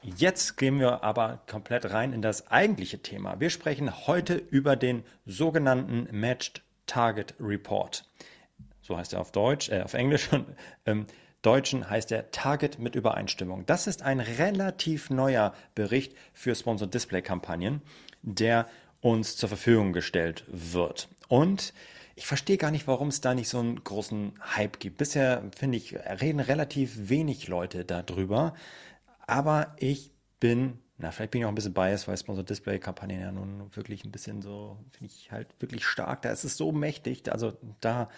Jetzt 0.04 0.56
gehen 0.56 0.80
wir 0.80 1.04
aber 1.04 1.42
komplett 1.46 1.92
rein 1.92 2.12
in 2.12 2.22
das 2.22 2.50
eigentliche 2.50 2.98
Thema. 2.98 3.38
Wir 3.38 3.50
sprechen 3.50 4.06
heute 4.08 4.34
über 4.34 4.74
den 4.74 5.04
sogenannten 5.26 6.08
Matched 6.10 6.62
Target 6.86 7.34
Report. 7.38 8.04
So 8.80 8.98
heißt 8.98 9.12
er 9.12 9.20
auf 9.20 9.30
Deutsch, 9.30 9.68
äh, 9.68 9.82
auf 9.82 9.94
Englisch. 9.94 10.28
ähm, 10.86 11.06
Deutschen 11.42 11.88
heißt 11.88 12.10
er 12.10 12.32
Target 12.32 12.80
mit 12.80 12.96
Übereinstimmung. 12.96 13.64
Das 13.66 13.86
ist 13.86 14.02
ein 14.02 14.18
relativ 14.18 15.08
neuer 15.08 15.54
Bericht 15.76 16.16
für 16.32 16.54
Sponsored 16.56 16.92
Display 16.92 17.22
Kampagnen, 17.22 17.80
der 18.22 18.66
uns 19.00 19.36
zur 19.36 19.48
Verfügung 19.48 19.92
gestellt 19.92 20.44
wird. 20.48 21.08
Und 21.28 21.72
ich 22.16 22.26
verstehe 22.26 22.58
gar 22.58 22.72
nicht, 22.72 22.88
warum 22.88 23.08
es 23.08 23.20
da 23.20 23.34
nicht 23.34 23.48
so 23.48 23.58
einen 23.58 23.82
großen 23.82 24.32
Hype 24.56 24.80
gibt. 24.80 24.98
Bisher, 24.98 25.42
finde 25.56 25.78
ich, 25.78 25.96
reden 25.96 26.40
relativ 26.40 27.08
wenig 27.08 27.48
Leute 27.48 27.84
darüber. 27.84 28.54
Aber 29.26 29.74
ich 29.78 30.12
bin, 30.40 30.78
na, 30.98 31.10
vielleicht 31.10 31.30
bin 31.30 31.40
ich 31.40 31.44
auch 31.44 31.50
ein 31.50 31.54
bisschen 31.54 31.74
biased, 31.74 32.08
weil 32.08 32.16
Sponsored 32.16 32.48
Display 32.48 32.78
Kampagnen 32.78 33.20
ja 33.20 33.32
nun 33.32 33.74
wirklich 33.74 34.04
ein 34.04 34.12
bisschen 34.12 34.42
so, 34.42 34.78
finde 34.90 35.12
ich 35.12 35.30
halt 35.32 35.48
wirklich 35.60 35.86
stark. 35.86 36.22
Da 36.22 36.30
ist 36.30 36.44
es 36.44 36.56
so 36.56 36.72
mächtig. 36.72 37.30
Also 37.30 37.52
da 37.80 38.08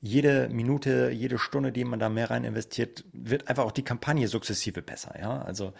jede 0.00 0.48
Minute, 0.48 1.10
jede 1.10 1.38
Stunde, 1.38 1.72
die 1.72 1.84
man 1.84 1.98
da 1.98 2.08
mehr 2.08 2.30
rein 2.30 2.44
investiert, 2.44 3.04
wird 3.12 3.48
einfach 3.48 3.64
auch 3.64 3.72
die 3.72 3.84
Kampagne 3.84 4.28
sukzessive 4.28 4.82
besser. 4.82 5.18
Ja, 5.18 5.42
also, 5.42 5.72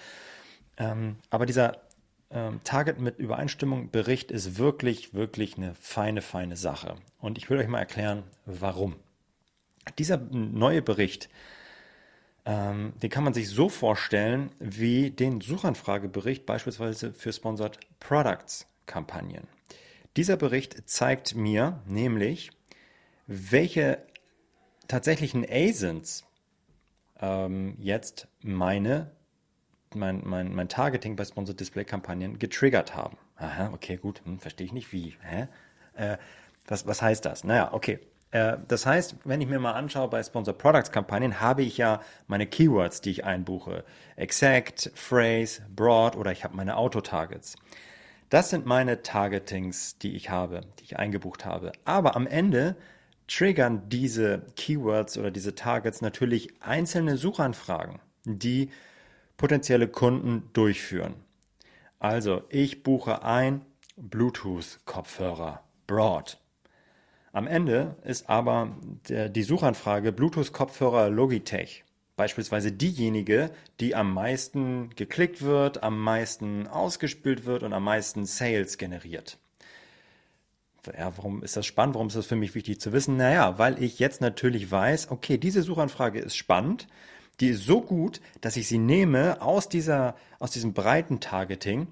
ähm, 0.79 1.17
aber 1.31 1.47
dieser 1.47 1.81
ähm, 2.31 2.61
Target 2.65 2.99
mit 2.99 3.19
Übereinstimmung 3.19 3.91
Bericht 3.91 4.31
ist 4.31 4.59
wirklich, 4.59 5.15
wirklich 5.15 5.57
eine 5.57 5.75
feine, 5.75 6.23
feine 6.23 6.57
Sache. 6.57 6.97
Und 7.19 7.39
ich 7.39 7.49
will 7.51 7.59
euch 7.59 7.69
mal 7.69 7.79
erklären, 7.79 8.25
warum. 8.47 8.97
Dieser 9.99 10.17
neue 10.17 10.83
Bericht, 10.83 11.29
ähm, 12.47 12.93
den 13.03 13.11
kann 13.11 13.25
man 13.25 13.35
sich 13.35 13.49
so 13.49 13.69
vorstellen 13.69 14.51
wie 14.61 15.11
den 15.11 15.41
Suchanfragebericht 15.41 16.47
beispielsweise 16.47 17.13
für 17.13 17.33
Sponsored 17.33 17.81
Products 17.99 18.67
Kampagnen. 18.87 19.49
Dieser 20.17 20.37
Bericht 20.37 20.89
zeigt 20.89 21.35
mir 21.35 21.83
nämlich, 21.87 22.51
welche 23.27 23.99
tatsächlichen 24.87 25.45
ASINs 25.51 26.25
ähm, 27.21 27.75
jetzt 27.81 28.29
meine, 28.43 29.11
mein, 29.93 30.23
mein, 30.25 30.55
mein 30.55 30.69
Targeting 30.69 31.17
bei 31.17 31.25
Sponsored 31.25 31.59
Display 31.59 31.85
Kampagnen 31.85 32.39
getriggert 32.39 32.95
haben. 32.95 33.19
Aha, 33.37 33.71
okay, 33.75 33.97
gut, 33.97 34.23
hm, 34.25 34.39
verstehe 34.39 34.67
ich 34.67 34.73
nicht, 34.73 34.93
wie. 34.93 35.17
Hä? 35.21 35.49
Äh, 35.95 36.17
was, 36.67 36.87
was 36.87 37.03
heißt 37.03 37.25
das? 37.25 37.43
Naja, 37.43 37.73
okay. 37.73 37.99
Äh, 38.37 38.59
das 38.69 38.85
heißt, 38.85 39.17
wenn 39.25 39.41
ich 39.41 39.49
mir 39.49 39.59
mal 39.59 39.73
anschaue 39.73 40.09
bei 40.09 40.23
Sponsored 40.23 40.59
Products 40.59 40.93
Kampagnen, 40.93 41.41
habe 41.41 41.63
ich 41.63 41.79
ja 41.79 42.03
meine 42.27 42.47
Keywords, 42.47 43.01
die 43.01 43.11
ich 43.11 43.25
einbuche. 43.25 43.85
Exact, 44.17 44.91
Phrase, 44.95 45.63
Broad 45.75 46.17
oder 46.17 46.33
ich 46.33 46.45
habe 46.45 46.55
meine 46.55 46.77
Auto-Targets. 46.77 47.57
Das 48.29 48.51
sind 48.51 48.67
meine 48.67 49.03
Targetings, 49.03 49.99
die 49.99 50.15
ich 50.15 50.29
habe, 50.29 50.63
die 50.79 50.85
ich 50.85 50.99
eingebucht 50.99 51.47
habe. 51.47 51.73
Aber 51.85 52.15
am 52.15 52.27
Ende 52.27 52.77
triggern 53.27 53.89
diese 53.89 54.43
Keywords 54.57 55.17
oder 55.17 55.31
diese 55.31 55.55
Targets 55.55 56.03
natürlich 56.03 56.51
einzelne 56.61 57.17
Suchanfragen, 57.17 58.01
die 58.25 58.71
potenzielle 59.39 59.89
Kunden 59.89 60.51
durchführen. 60.53 61.15
Also, 61.99 62.43
ich 62.51 62.83
buche 62.83 63.23
ein 63.23 63.65
Bluetooth-Kopfhörer 63.97 65.63
Broad. 65.87 66.39
Am 67.37 67.47
Ende 67.47 67.97
ist 68.03 68.31
aber 68.31 68.75
der, 69.11 69.29
die 69.29 69.43
Suchanfrage 69.43 70.11
Bluetooth-Kopfhörer 70.11 71.11
Logitech 71.11 71.85
beispielsweise 72.17 72.73
diejenige, 72.73 73.51
die 73.79 73.95
am 73.95 74.15
meisten 74.15 74.89
geklickt 74.97 75.43
wird, 75.43 75.83
am 75.83 76.01
meisten 76.01 76.67
ausgespielt 76.67 77.45
wird 77.45 77.63
und 77.63 77.75
am 77.75 77.85
meisten 77.85 78.25
Sales 78.25 78.79
generiert. 78.79 79.37
Ja, 80.97 81.15
warum 81.19 81.43
ist 81.43 81.59
das 81.59 81.67
spannend? 81.67 81.97
Warum 81.97 82.07
ist 82.07 82.17
das 82.17 82.25
für 82.25 82.37
mich 82.37 82.55
wichtig 82.55 82.81
zu 82.81 82.95
wissen? 82.95 83.19
Naja, 83.19 83.59
weil 83.59 83.83
ich 83.83 83.99
jetzt 83.99 84.23
natürlich 84.23 84.71
weiß, 84.71 85.11
okay, 85.11 85.37
diese 85.37 85.61
Suchanfrage 85.61 86.21
ist 86.21 86.37
spannend, 86.37 86.89
die 87.41 87.49
ist 87.49 87.67
so 87.67 87.83
gut, 87.83 88.23
dass 88.41 88.57
ich 88.57 88.67
sie 88.67 88.79
nehme 88.79 89.43
aus 89.43 89.69
dieser, 89.69 90.17
aus 90.39 90.53
diesem 90.53 90.73
breiten 90.73 91.21
Targeting, 91.21 91.89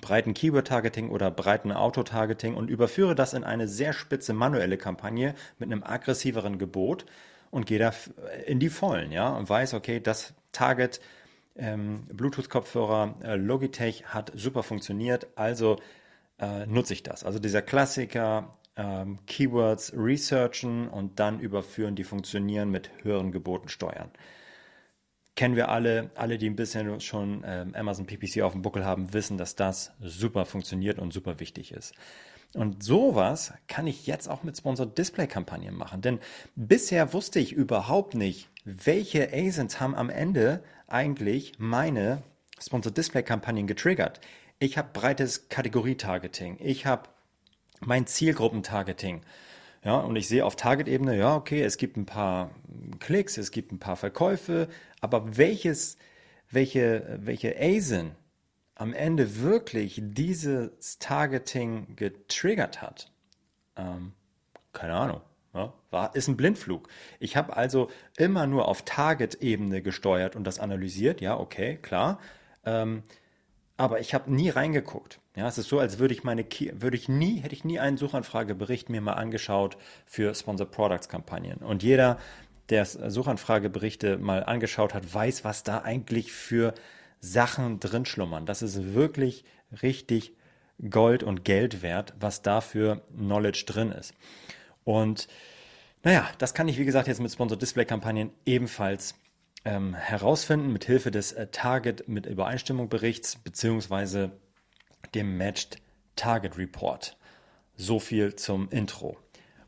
breiten 0.00 0.34
Keyword-Targeting 0.34 1.10
oder 1.10 1.30
breiten 1.30 1.72
Auto-Targeting 1.72 2.54
und 2.54 2.70
überführe 2.70 3.14
das 3.14 3.34
in 3.34 3.44
eine 3.44 3.68
sehr 3.68 3.92
spitze 3.92 4.32
manuelle 4.32 4.76
Kampagne 4.76 5.34
mit 5.58 5.70
einem 5.70 5.82
aggressiveren 5.82 6.58
Gebot 6.58 7.06
und 7.50 7.66
gehe 7.66 7.78
da 7.78 7.92
in 8.46 8.60
die 8.60 8.68
Vollen, 8.68 9.12
ja, 9.12 9.28
und 9.28 9.48
weiß, 9.48 9.74
okay, 9.74 10.00
das 10.00 10.34
Target 10.52 11.00
ähm, 11.56 12.06
Bluetooth-Kopfhörer 12.12 13.14
äh, 13.22 13.36
Logitech 13.36 14.06
hat 14.06 14.32
super 14.34 14.62
funktioniert, 14.62 15.26
also 15.36 15.76
äh, 16.38 16.66
nutze 16.66 16.92
ich 16.92 17.02
das. 17.02 17.24
Also 17.24 17.38
dieser 17.38 17.62
Klassiker, 17.62 18.56
ähm, 18.76 19.18
Keywords 19.26 19.92
researchen 19.96 20.88
und 20.88 21.18
dann 21.18 21.40
überführen, 21.40 21.94
die 21.94 22.04
funktionieren 22.04 22.70
mit 22.70 22.90
höheren 23.02 23.32
Geboten 23.32 23.68
steuern. 23.68 24.10
Kennen 25.36 25.54
wir 25.54 25.68
alle, 25.68 26.10
alle, 26.14 26.38
die 26.38 26.48
ein 26.48 26.56
bisschen 26.56 26.98
schon 27.00 27.44
ähm, 27.46 27.74
Amazon 27.74 28.06
PPC 28.06 28.42
auf 28.42 28.52
dem 28.52 28.62
Buckel 28.62 28.84
haben, 28.84 29.12
wissen, 29.12 29.38
dass 29.38 29.54
das 29.54 29.92
super 30.00 30.46
funktioniert 30.46 30.98
und 30.98 31.12
super 31.12 31.38
wichtig 31.40 31.72
ist. 31.72 31.94
Und 32.54 32.82
sowas 32.82 33.52
kann 33.68 33.86
ich 33.86 34.06
jetzt 34.06 34.28
auch 34.28 34.42
mit 34.42 34.56
Sponsored 34.56 34.96
Display 34.96 35.26
Kampagnen 35.26 35.76
machen. 35.76 36.00
Denn 36.00 36.20
bisher 36.54 37.12
wusste 37.12 37.38
ich 37.38 37.52
überhaupt 37.52 38.14
nicht, 38.14 38.48
welche 38.64 39.30
ASINs 39.32 39.78
haben 39.78 39.94
am 39.94 40.08
Ende 40.08 40.62
eigentlich 40.88 41.52
meine 41.58 42.22
Sponsored 42.58 42.96
Display 42.96 43.22
Kampagnen 43.22 43.66
getriggert. 43.66 44.20
Ich 44.58 44.78
habe 44.78 44.88
breites 44.92 45.50
Kategorie-Targeting. 45.50 46.56
Ich 46.60 46.86
habe 46.86 47.10
mein 47.80 48.06
Zielgruppen-Targeting. 48.06 49.20
Ja, 49.84 49.98
und 49.98 50.16
ich 50.16 50.28
sehe 50.28 50.44
auf 50.44 50.56
Target-Ebene, 50.56 51.16
ja, 51.16 51.36
okay, 51.36 51.62
es 51.62 51.76
gibt 51.76 51.96
ein 51.96 52.06
paar 52.06 52.50
Klicks, 52.98 53.38
es 53.38 53.50
gibt 53.50 53.72
ein 53.72 53.78
paar 53.78 53.96
Verkäufe, 53.96 54.68
aber 55.00 55.36
welches, 55.36 55.96
welche, 56.50 57.18
welche 57.22 57.56
ASIN 57.58 58.12
am 58.74 58.92
Ende 58.92 59.40
wirklich 59.40 60.00
dieses 60.02 60.98
Targeting 60.98 61.96
getriggert 61.96 62.82
hat, 62.82 63.10
ähm, 63.76 64.12
keine 64.72 64.94
Ahnung. 64.94 65.20
Ja, 65.54 65.72
war, 65.90 66.14
ist 66.14 66.28
ein 66.28 66.36
Blindflug. 66.36 66.86
Ich 67.18 67.34
habe 67.34 67.56
also 67.56 67.88
immer 68.18 68.46
nur 68.46 68.68
auf 68.68 68.82
Target-Ebene 68.82 69.80
gesteuert 69.80 70.36
und 70.36 70.44
das 70.44 70.58
analysiert. 70.58 71.22
Ja, 71.22 71.38
okay, 71.38 71.78
klar. 71.80 72.20
Ähm, 72.66 73.02
aber 73.78 74.00
ich 74.00 74.12
habe 74.12 74.30
nie 74.30 74.50
reingeguckt. 74.50 75.18
Ja, 75.36 75.46
es 75.46 75.58
ist 75.58 75.68
so, 75.68 75.78
als 75.78 75.98
würde 75.98 76.14
ich 76.14 76.24
meine, 76.24 76.46
würde 76.72 76.96
ich 76.96 77.10
nie, 77.10 77.40
hätte 77.40 77.54
ich 77.54 77.62
nie 77.62 77.78
einen 77.78 77.98
Suchanfragebericht 77.98 78.88
mir 78.88 79.02
mal 79.02 79.12
angeschaut 79.12 79.76
für 80.06 80.34
Sponsored 80.34 80.70
Products 80.70 81.10
Kampagnen. 81.10 81.58
Und 81.58 81.82
jeder, 81.82 82.18
der 82.70 82.86
Suchanfrageberichte 82.86 84.16
mal 84.16 84.42
angeschaut 84.42 84.94
hat, 84.94 85.12
weiß, 85.12 85.44
was 85.44 85.62
da 85.62 85.82
eigentlich 85.82 86.32
für 86.32 86.72
Sachen 87.20 87.80
drin 87.80 88.06
schlummern. 88.06 88.46
Das 88.46 88.62
ist 88.62 88.94
wirklich 88.94 89.44
richtig 89.82 90.32
Gold 90.88 91.22
und 91.22 91.44
Geld 91.44 91.82
wert, 91.82 92.14
was 92.18 92.40
da 92.40 92.62
für 92.62 93.02
Knowledge 93.14 93.64
drin 93.66 93.92
ist. 93.92 94.14
Und 94.84 95.28
naja, 96.02 96.26
das 96.38 96.54
kann 96.54 96.66
ich, 96.66 96.78
wie 96.78 96.86
gesagt, 96.86 97.08
jetzt 97.08 97.20
mit 97.20 97.30
Sponsored 97.30 97.60
Display 97.60 97.84
Kampagnen 97.84 98.30
ebenfalls 98.46 99.14
ähm, 99.66 99.92
herausfinden 99.94 100.72
mit 100.72 100.86
Hilfe 100.86 101.10
des 101.10 101.32
äh, 101.32 101.48
Target 101.48 102.08
mit 102.08 102.24
Übereinstimmung 102.24 102.88
Berichts 102.88 103.36
beziehungsweise 103.36 104.30
dem 105.14 105.36
Matched 105.36 105.78
Target 106.16 106.58
Report. 106.58 107.16
So 107.76 107.98
viel 107.98 108.36
zum 108.36 108.68
Intro. 108.70 109.18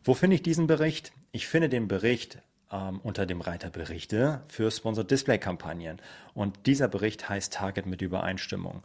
Wo 0.04 0.14
finde 0.14 0.36
ich 0.36 0.42
diesen 0.42 0.66
Bericht? 0.66 1.12
Ich 1.32 1.46
finde 1.46 1.68
den 1.68 1.88
Bericht 1.88 2.38
ähm, 2.72 3.00
unter 3.02 3.26
dem 3.26 3.40
Reiter 3.40 3.70
Berichte 3.70 4.42
für 4.48 4.70
Sponsored 4.70 5.10
Display 5.10 5.38
Kampagnen. 5.38 6.00
Und 6.34 6.66
dieser 6.66 6.88
Bericht 6.88 7.28
heißt 7.28 7.52
Target 7.52 7.86
mit 7.86 8.02
Übereinstimmung. 8.02 8.82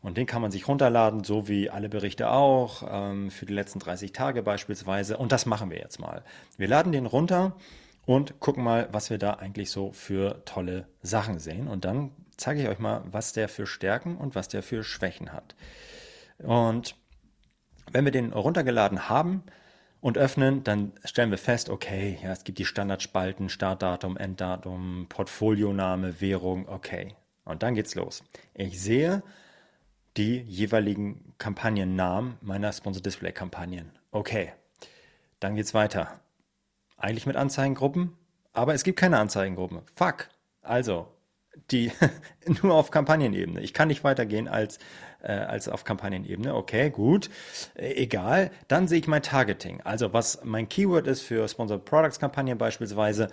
Und 0.00 0.16
den 0.16 0.26
kann 0.26 0.42
man 0.42 0.50
sich 0.50 0.66
runterladen, 0.66 1.22
so 1.22 1.46
wie 1.48 1.70
alle 1.70 1.88
Berichte 1.88 2.30
auch, 2.30 2.82
ähm, 2.88 3.30
für 3.30 3.46
die 3.46 3.54
letzten 3.54 3.78
30 3.78 4.12
Tage 4.12 4.42
beispielsweise. 4.42 5.16
Und 5.16 5.30
das 5.30 5.46
machen 5.46 5.70
wir 5.70 5.78
jetzt 5.78 6.00
mal. 6.00 6.22
Wir 6.56 6.66
laden 6.66 6.92
den 6.92 7.06
runter 7.06 7.54
und 8.04 8.40
gucken 8.40 8.64
mal, 8.64 8.88
was 8.90 9.10
wir 9.10 9.18
da 9.18 9.34
eigentlich 9.34 9.70
so 9.70 9.92
für 9.92 10.44
tolle 10.44 10.86
Sachen 11.02 11.38
sehen. 11.38 11.68
Und 11.68 11.84
dann 11.84 12.10
zeige 12.36 12.62
ich 12.62 12.68
euch 12.68 12.78
mal, 12.78 13.02
was 13.10 13.32
der 13.32 13.48
für 13.48 13.66
Stärken 13.66 14.16
und 14.16 14.34
was 14.34 14.48
der 14.48 14.62
für 14.62 14.84
Schwächen 14.84 15.32
hat. 15.32 15.54
Und 16.38 16.96
wenn 17.90 18.04
wir 18.04 18.12
den 18.12 18.32
runtergeladen 18.32 19.08
haben 19.08 19.42
und 20.00 20.18
öffnen, 20.18 20.64
dann 20.64 20.92
stellen 21.04 21.30
wir 21.30 21.38
fest, 21.38 21.68
okay, 21.70 22.18
ja, 22.22 22.32
es 22.32 22.44
gibt 22.44 22.58
die 22.58 22.64
Standardspalten, 22.64 23.48
Startdatum, 23.48 24.16
Enddatum, 24.16 25.06
Portfolioname, 25.08 26.20
Währung, 26.20 26.68
okay. 26.68 27.14
Und 27.44 27.62
dann 27.62 27.74
geht's 27.74 27.94
los. 27.94 28.22
Ich 28.54 28.80
sehe 28.80 29.22
die 30.16 30.40
jeweiligen 30.40 31.34
Kampagnennamen 31.38 32.36
meiner 32.40 32.72
Sponsor 32.72 33.02
Display 33.02 33.32
Kampagnen. 33.32 33.92
Okay. 34.10 34.52
Dann 35.40 35.56
geht's 35.56 35.74
weiter. 35.74 36.20
Eigentlich 36.96 37.26
mit 37.26 37.36
Anzeigengruppen, 37.36 38.16
aber 38.52 38.74
es 38.74 38.84
gibt 38.84 38.98
keine 38.98 39.18
Anzeigengruppen. 39.18 39.80
Fuck. 39.94 40.28
Also, 40.60 41.11
die 41.70 41.92
nur 42.62 42.74
auf 42.74 42.90
Kampagnenebene. 42.90 43.60
Ich 43.60 43.74
kann 43.74 43.88
nicht 43.88 44.04
weitergehen 44.04 44.48
als, 44.48 44.78
äh, 45.22 45.32
als 45.32 45.68
auf 45.68 45.84
Kampagnenebene. 45.84 46.54
Okay, 46.54 46.90
gut. 46.90 47.30
Äh, 47.74 47.94
egal. 47.94 48.50
Dann 48.68 48.88
sehe 48.88 48.98
ich 48.98 49.08
mein 49.08 49.22
Targeting. 49.22 49.80
Also, 49.82 50.12
was 50.12 50.40
mein 50.44 50.68
Keyword 50.68 51.06
ist 51.06 51.22
für 51.22 51.46
Sponsored 51.48 51.84
Products 51.84 52.18
Kampagnen 52.18 52.58
beispielsweise, 52.58 53.28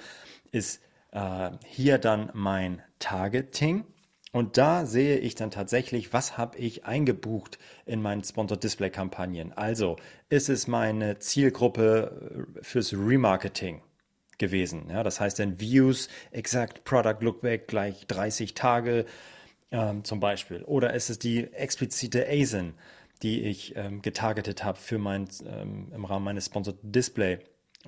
ist 0.52 0.82
äh, 1.12 1.52
hier 1.66 1.98
dann 1.98 2.30
mein 2.34 2.82
Targeting. 3.00 3.86
Und 4.32 4.58
da 4.58 4.86
sehe 4.86 5.18
ich 5.18 5.34
dann 5.34 5.50
tatsächlich, 5.50 6.14
was 6.14 6.38
habe 6.38 6.58
ich 6.60 6.86
eingebucht 6.86 7.58
in 7.86 8.02
meinen 8.02 8.24
Sponsored 8.24 8.64
Display 8.64 8.92
Kampagnen. 8.92 9.54
Also 9.54 9.96
ist 10.30 10.50
es 10.50 10.68
meine 10.68 11.18
Zielgruppe 11.18 12.46
äh, 12.58 12.64
fürs 12.64 12.94
Remarketing 12.94 13.82
gewesen. 14.40 14.90
Ja, 14.90 15.04
das 15.04 15.20
heißt 15.20 15.38
dann 15.40 15.60
Views, 15.60 16.10
exakt 16.32 16.84
Product 16.84 17.18
Lookback 17.22 17.68
gleich 17.68 18.08
30 18.08 18.56
Tage 18.56 19.06
ähm, 19.72 20.04
zum 20.04 20.20
Beispiel. 20.20 20.64
Oder 20.64 20.94
ist 20.94 21.10
es 21.10 21.20
die 21.20 21.54
explizite 21.54 22.28
ASIN, 22.28 22.74
die 23.22 23.42
ich 23.42 23.76
ähm, 23.76 24.02
getargetet 24.02 24.64
habe 24.64 24.80
für 24.80 24.98
mein, 24.98 25.28
ähm, 25.46 25.92
im 25.94 26.06
Rahmen 26.06 26.26
meines 26.26 26.48
Sponsored 26.48 26.78
Display 26.82 27.40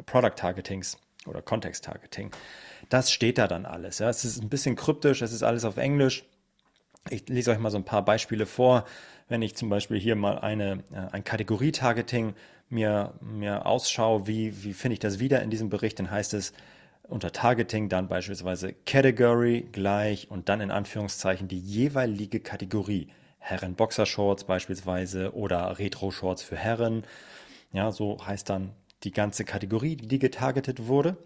Product 0.06 0.36
Targetings 0.36 0.98
oder 1.26 1.42
Context 1.42 1.86
Targeting. 1.86 2.32
Das 2.90 3.12
steht 3.12 3.38
da 3.38 3.48
dann 3.48 3.66
alles. 3.66 4.00
Ja. 4.00 4.10
Es 4.10 4.26
ist 4.26 4.42
ein 4.42 4.50
bisschen 4.50 4.76
kryptisch, 4.76 5.22
es 5.22 5.34
ist 5.34 5.44
alles 5.44 5.66
auf 5.66 5.78
Englisch. 5.78 6.26
Ich 7.10 7.28
lese 7.30 7.52
euch 7.52 7.60
mal 7.60 7.72
so 7.72 7.78
ein 7.78 7.86
paar 7.86 8.06
Beispiele 8.06 8.46
vor. 8.46 8.86
Wenn 9.28 9.42
ich 9.42 9.56
zum 9.56 9.70
Beispiel 9.70 10.00
hier 10.00 10.16
mal 10.16 10.40
eine, 10.40 10.84
äh, 10.92 11.14
ein 11.14 11.24
Kategorie-Targeting 11.24 12.36
mir, 12.72 13.14
mir 13.22 13.66
ausschaue, 13.66 14.28
wie, 14.28 14.64
wie 14.64 14.74
finde 14.74 14.94
ich 14.94 15.00
das 15.00 15.20
wieder 15.20 15.42
in 15.42 15.50
diesem 15.50 15.70
Bericht, 15.70 16.00
dann 16.00 16.10
heißt 16.10 16.34
es 16.34 16.54
unter 17.04 17.32
Targeting 17.32 17.90
dann 17.90 18.08
beispielsweise 18.08 18.74
Category 18.86 19.68
gleich 19.72 20.32
und 20.32 20.48
dann 20.50 20.62
in 20.62 20.72
Anführungszeichen 20.72 21.48
die 21.48 21.60
jeweilige 21.60 22.40
Kategorie. 22.40 23.10
Herren 23.38 23.76
Boxershorts 23.76 24.46
beispielsweise 24.46 25.36
oder 25.36 25.78
Retro-Shorts 25.78 26.44
für 26.44 26.56
Herren. 26.56 27.04
Ja, 27.74 27.92
so 27.92 28.26
heißt 28.26 28.50
dann 28.50 28.72
die 29.04 29.12
ganze 29.12 29.44
Kategorie, 29.44 29.96
die 29.96 30.20
getargetet 30.20 30.88
wurde. 30.88 31.18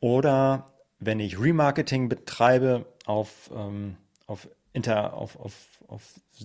Oder 0.00 0.66
wenn 1.00 1.20
ich 1.20 1.38
Remarketing 1.40 2.08
betreibe 2.08 2.86
auf, 3.04 3.50
ähm, 3.54 3.96
auf 4.26 4.48
Inter, 4.72 5.14
auf, 5.14 5.38
auf, 5.38 5.54
auf 5.88 6.02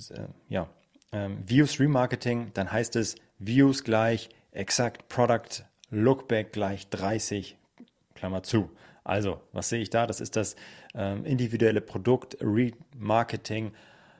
äh, 0.10 0.28
ja, 0.50 0.68
ähm, 1.12 1.38
Views 1.48 1.80
Remarketing, 1.80 2.52
dann 2.54 2.72
heißt 2.72 2.96
es 2.96 3.16
Views 3.40 3.84
gleich 3.84 4.30
exakt 4.52 5.08
Product 5.08 5.64
Lookback 5.90 6.54
gleich 6.54 6.90
30, 6.90 7.58
Klammer 8.14 8.44
zu. 8.44 8.70
Also, 9.04 9.42
was 9.54 9.70
sehe 9.70 9.82
ich 9.82 9.90
da? 9.90 10.06
Das 10.06 10.22
ist 10.22 10.36
das 10.36 10.56
ähm, 10.94 11.26
individuelle 11.26 11.82
Produkt 11.82 12.38
Remarketing 12.42 13.72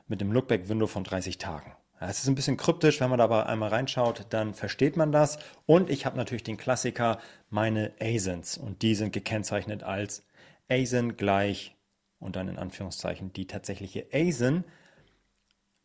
mit 0.08 0.20
dem 0.20 0.32
Lookback-Window 0.32 0.88
von 0.88 1.04
30 1.04 1.38
Tagen. 1.38 1.72
Es 2.00 2.20
ist 2.20 2.28
ein 2.28 2.34
bisschen 2.34 2.56
kryptisch, 2.56 2.98
wenn 3.00 3.10
man 3.10 3.18
da 3.18 3.24
aber 3.24 3.46
einmal 3.46 3.68
reinschaut, 3.68 4.26
dann 4.30 4.54
versteht 4.54 4.96
man 4.96 5.12
das. 5.12 5.38
Und 5.66 5.90
ich 5.90 6.06
habe 6.06 6.16
natürlich 6.16 6.42
den 6.42 6.56
Klassiker, 6.56 7.18
meine 7.50 7.92
ASINs. 8.00 8.56
Und 8.56 8.80
die 8.80 8.94
sind 8.94 9.12
gekennzeichnet 9.12 9.82
als 9.82 10.24
ASIN 10.70 11.18
gleich 11.18 11.76
und 12.18 12.36
dann 12.36 12.48
in 12.48 12.58
Anführungszeichen 12.58 13.34
die 13.34 13.46
tatsächliche 13.46 14.06
ASIN, 14.12 14.64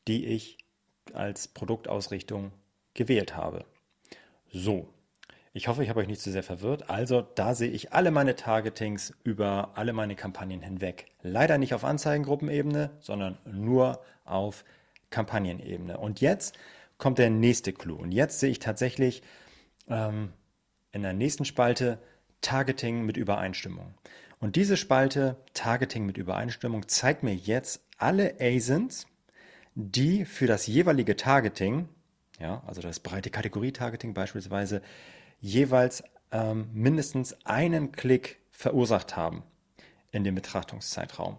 die 0.07 0.25
ich 0.25 0.57
als 1.13 1.49
Produktausrichtung 1.49 2.53
gewählt 2.95 3.35
habe. 3.35 3.65
So, 4.51 4.89
ich 5.53 5.67
hoffe, 5.69 5.83
ich 5.83 5.89
habe 5.89 6.01
euch 6.01 6.07
nicht 6.07 6.21
zu 6.21 6.31
sehr 6.31 6.43
verwirrt. 6.43 6.89
Also, 6.89 7.21
da 7.21 7.55
sehe 7.55 7.69
ich 7.69 7.93
alle 7.93 8.11
meine 8.11 8.35
Targetings 8.35 9.13
über 9.23 9.71
alle 9.75 9.93
meine 9.93 10.15
Kampagnen 10.15 10.61
hinweg. 10.61 11.05
Leider 11.21 11.57
nicht 11.57 11.73
auf 11.73 11.85
Anzeigengruppenebene, 11.85 12.89
sondern 12.99 13.37
nur 13.45 14.01
auf 14.25 14.65
Kampagnenebene. 15.11 15.97
Und 15.97 16.19
jetzt 16.19 16.57
kommt 16.97 17.19
der 17.19 17.29
nächste 17.29 17.71
Clou. 17.71 17.95
Und 17.95 18.11
jetzt 18.11 18.41
sehe 18.41 18.49
ich 18.49 18.59
tatsächlich 18.59 19.23
ähm, 19.87 20.33
in 20.91 21.03
der 21.03 21.13
nächsten 21.13 21.45
Spalte 21.45 21.99
Targeting 22.41 23.05
mit 23.05 23.15
Übereinstimmung. 23.15 23.93
Und 24.39 24.57
diese 24.57 24.75
Spalte 24.75 25.37
Targeting 25.53 26.05
mit 26.05 26.17
Übereinstimmung 26.17 26.87
zeigt 26.87 27.23
mir 27.23 27.33
jetzt 27.33 27.81
alle 27.97 28.35
ASINs, 28.41 29.07
die 29.73 30.25
für 30.25 30.47
das 30.47 30.67
jeweilige 30.67 31.15
Targeting, 31.15 31.87
ja, 32.39 32.61
also 32.65 32.81
das 32.81 32.99
breite 32.99 33.29
Kategorie-Targeting 33.29 34.13
beispielsweise, 34.13 34.81
jeweils 35.39 36.03
ähm, 36.31 36.69
mindestens 36.73 37.35
einen 37.45 37.91
Klick 37.91 38.39
verursacht 38.51 39.15
haben 39.15 39.43
in 40.11 40.23
dem 40.23 40.35
Betrachtungszeitraum. 40.35 41.37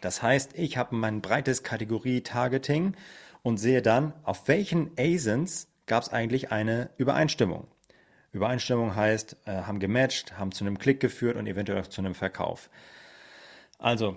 Das 0.00 0.22
heißt, 0.22 0.56
ich 0.56 0.76
habe 0.76 0.94
mein 0.94 1.20
breites 1.20 1.62
Kategorie-Targeting 1.62 2.94
und 3.42 3.58
sehe 3.58 3.82
dann, 3.82 4.12
auf 4.22 4.48
welchen 4.48 4.90
ASINs 4.98 5.68
gab 5.86 6.02
es 6.02 6.10
eigentlich 6.10 6.52
eine 6.52 6.90
Übereinstimmung. 6.96 7.66
Übereinstimmung 8.32 8.94
heißt, 8.94 9.36
äh, 9.46 9.62
haben 9.62 9.80
gematcht, 9.80 10.38
haben 10.38 10.52
zu 10.52 10.64
einem 10.64 10.78
Klick 10.78 11.00
geführt 11.00 11.36
und 11.36 11.46
eventuell 11.46 11.80
auch 11.80 11.86
zu 11.86 12.00
einem 12.00 12.14
Verkauf. 12.14 12.70
Also, 13.78 14.16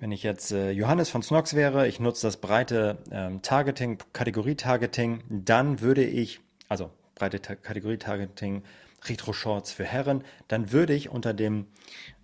wenn 0.00 0.12
ich 0.12 0.22
jetzt 0.22 0.50
äh, 0.50 0.70
Johannes 0.70 1.10
von 1.10 1.22
Snox 1.22 1.54
wäre, 1.54 1.86
ich 1.86 2.00
nutze 2.00 2.26
das 2.26 2.38
breite 2.38 2.98
ähm, 3.12 3.42
Targeting, 3.42 3.98
Kategorie-Targeting, 4.14 5.22
dann 5.28 5.80
würde 5.80 6.02
ich, 6.02 6.40
also 6.68 6.90
breite 7.14 7.38
Kategorie-Targeting, 7.38 8.62
Retro-Shorts 9.04 9.72
für 9.72 9.84
Herren, 9.84 10.24
dann 10.48 10.72
würde 10.72 10.94
ich 10.94 11.10
unter 11.10 11.34
dem 11.34 11.66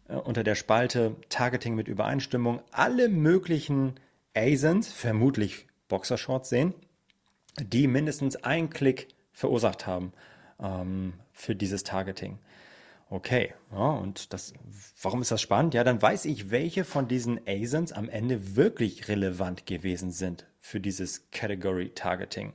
äh, 0.08 0.14
unter 0.14 0.42
der 0.42 0.54
Spalte 0.54 1.16
Targeting 1.28 1.74
mit 1.74 1.86
Übereinstimmung 1.86 2.62
alle 2.72 3.08
möglichen 3.08 4.00
ASINs, 4.34 4.92
vermutlich 4.92 5.66
Boxershorts 5.88 6.48
sehen, 6.48 6.74
die 7.60 7.86
mindestens 7.86 8.36
einen 8.36 8.70
Klick 8.70 9.08
verursacht 9.32 9.86
haben 9.86 10.12
ähm, 10.60 11.12
für 11.32 11.54
dieses 11.54 11.84
Targeting. 11.84 12.38
Okay, 13.08 13.54
ja, 13.70 13.90
und 13.90 14.32
das, 14.32 14.52
warum 15.00 15.22
ist 15.22 15.30
das 15.30 15.40
spannend? 15.40 15.74
Ja, 15.74 15.84
dann 15.84 16.02
weiß 16.02 16.24
ich, 16.24 16.50
welche 16.50 16.84
von 16.84 17.06
diesen 17.06 17.40
ASINs 17.46 17.92
am 17.92 18.08
Ende 18.08 18.56
wirklich 18.56 19.06
relevant 19.06 19.64
gewesen 19.64 20.10
sind 20.10 20.46
für 20.60 20.80
dieses 20.80 21.30
Category 21.30 21.90
Targeting. 21.90 22.52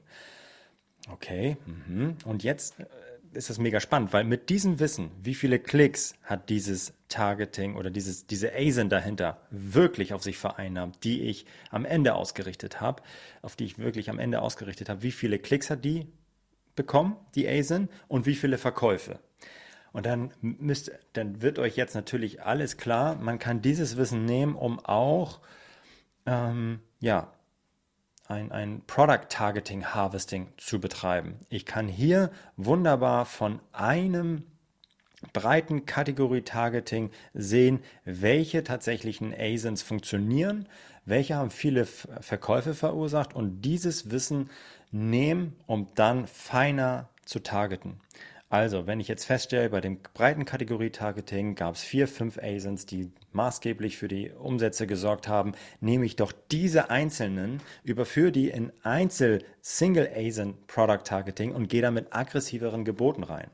Okay, 1.09 1.55
mhm. 1.65 2.17
und 2.25 2.43
jetzt 2.43 2.79
äh, 2.79 2.85
ist 3.33 3.49
das 3.49 3.59
mega 3.59 3.79
spannend, 3.79 4.11
weil 4.11 4.25
mit 4.25 4.49
diesem 4.49 4.79
Wissen, 4.79 5.09
wie 5.23 5.35
viele 5.35 5.57
Klicks 5.57 6.15
hat 6.23 6.49
dieses 6.49 6.93
Targeting 7.07 7.75
oder 7.75 7.89
dieses, 7.89 8.27
diese 8.27 8.53
ASIN 8.53 8.89
dahinter 8.89 9.41
wirklich 9.51 10.13
auf 10.13 10.21
sich 10.21 10.37
vereinnahmt, 10.37 11.05
die 11.05 11.21
ich 11.21 11.45
am 11.69 11.85
Ende 11.85 12.13
ausgerichtet 12.13 12.81
habe, 12.81 13.03
auf 13.41 13.55
die 13.55 13.63
ich 13.63 13.79
wirklich 13.79 14.09
am 14.09 14.19
Ende 14.19 14.41
ausgerichtet 14.41 14.89
habe, 14.89 15.01
wie 15.01 15.13
viele 15.13 15.39
Klicks 15.39 15.69
hat 15.69 15.85
die 15.85 16.07
bekommen, 16.75 17.15
die 17.35 17.47
ASIN, 17.47 17.87
und 18.09 18.25
wie 18.25 18.35
viele 18.35 18.57
Verkäufe. 18.57 19.19
Und 19.93 20.05
dann 20.05 20.31
müsst, 20.41 20.91
dann 21.13 21.41
wird 21.41 21.59
euch 21.59 21.75
jetzt 21.75 21.95
natürlich 21.95 22.43
alles 22.43 22.77
klar. 22.77 23.15
Man 23.15 23.39
kann 23.39 23.61
dieses 23.61 23.97
Wissen 23.97 24.25
nehmen, 24.25 24.55
um 24.55 24.79
auch, 24.79 25.39
ähm, 26.25 26.79
ja, 26.99 27.33
ein, 28.27 28.51
ein 28.51 28.81
Product 28.87 29.27
Targeting 29.29 29.85
Harvesting 29.85 30.47
zu 30.57 30.79
betreiben. 30.79 31.39
Ich 31.49 31.65
kann 31.65 31.87
hier 31.87 32.31
wunderbar 32.55 33.25
von 33.25 33.59
einem 33.73 34.43
breiten 35.33 35.85
Kategorie-Targeting 35.85 37.11
sehen, 37.33 37.79
welche 38.05 38.63
tatsächlichen 38.63 39.33
ASINs 39.37 39.83
funktionieren, 39.83 40.67
welche 41.05 41.35
haben 41.35 41.51
viele 41.51 41.85
Verkäufe 41.85 42.73
verursacht 42.73 43.35
und 43.35 43.61
dieses 43.61 44.11
Wissen 44.11 44.49
nehmen, 44.91 45.55
um 45.67 45.87
dann 45.95 46.27
feiner 46.27 47.09
zu 47.25 47.39
targeten. 47.39 47.99
Also, 48.51 48.85
wenn 48.85 48.99
ich 48.99 49.07
jetzt 49.07 49.23
feststelle, 49.23 49.69
bei 49.69 49.79
dem 49.79 50.01
breiten 50.13 50.43
Kategorie-Targeting 50.43 51.55
gab 51.55 51.75
es 51.75 51.83
vier, 51.83 52.05
fünf 52.05 52.37
ASINs, 52.37 52.85
die 52.85 53.09
maßgeblich 53.31 53.97
für 53.97 54.09
die 54.09 54.29
Umsätze 54.29 54.87
gesorgt 54.87 55.29
haben, 55.29 55.53
nehme 55.79 56.05
ich 56.05 56.17
doch 56.17 56.33
diese 56.51 56.89
einzelnen, 56.89 57.61
überführe 57.85 58.33
die 58.33 58.49
in 58.49 58.73
Einzel-Single-ASIN-Product-Targeting 58.83 61.55
und 61.55 61.69
gehe 61.69 61.81
da 61.81 61.91
mit 61.91 62.13
aggressiveren 62.13 62.83
Geboten 62.83 63.23
rein. 63.23 63.49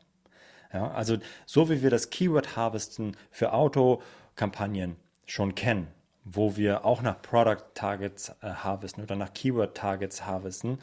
Ja, 0.74 0.90
also 0.90 1.18
so 1.46 1.70
wie 1.70 1.84
wir 1.84 1.92
das 1.92 2.10
Keyword-Harvesten 2.10 3.16
für 3.30 3.54
Autokampagnen 3.54 4.96
schon 5.28 5.54
kennen, 5.54 5.90
wo 6.24 6.58
wir 6.58 6.86
auch 6.86 7.04
nach 7.04 7.22
Product 7.22 7.66
Targets 7.76 8.30
äh, 8.42 8.50
harvesten 8.50 9.04
oder 9.04 9.16
nach 9.16 9.32
Keyword 9.32 9.78
Targets 9.78 10.26
harvesten, 10.26 10.80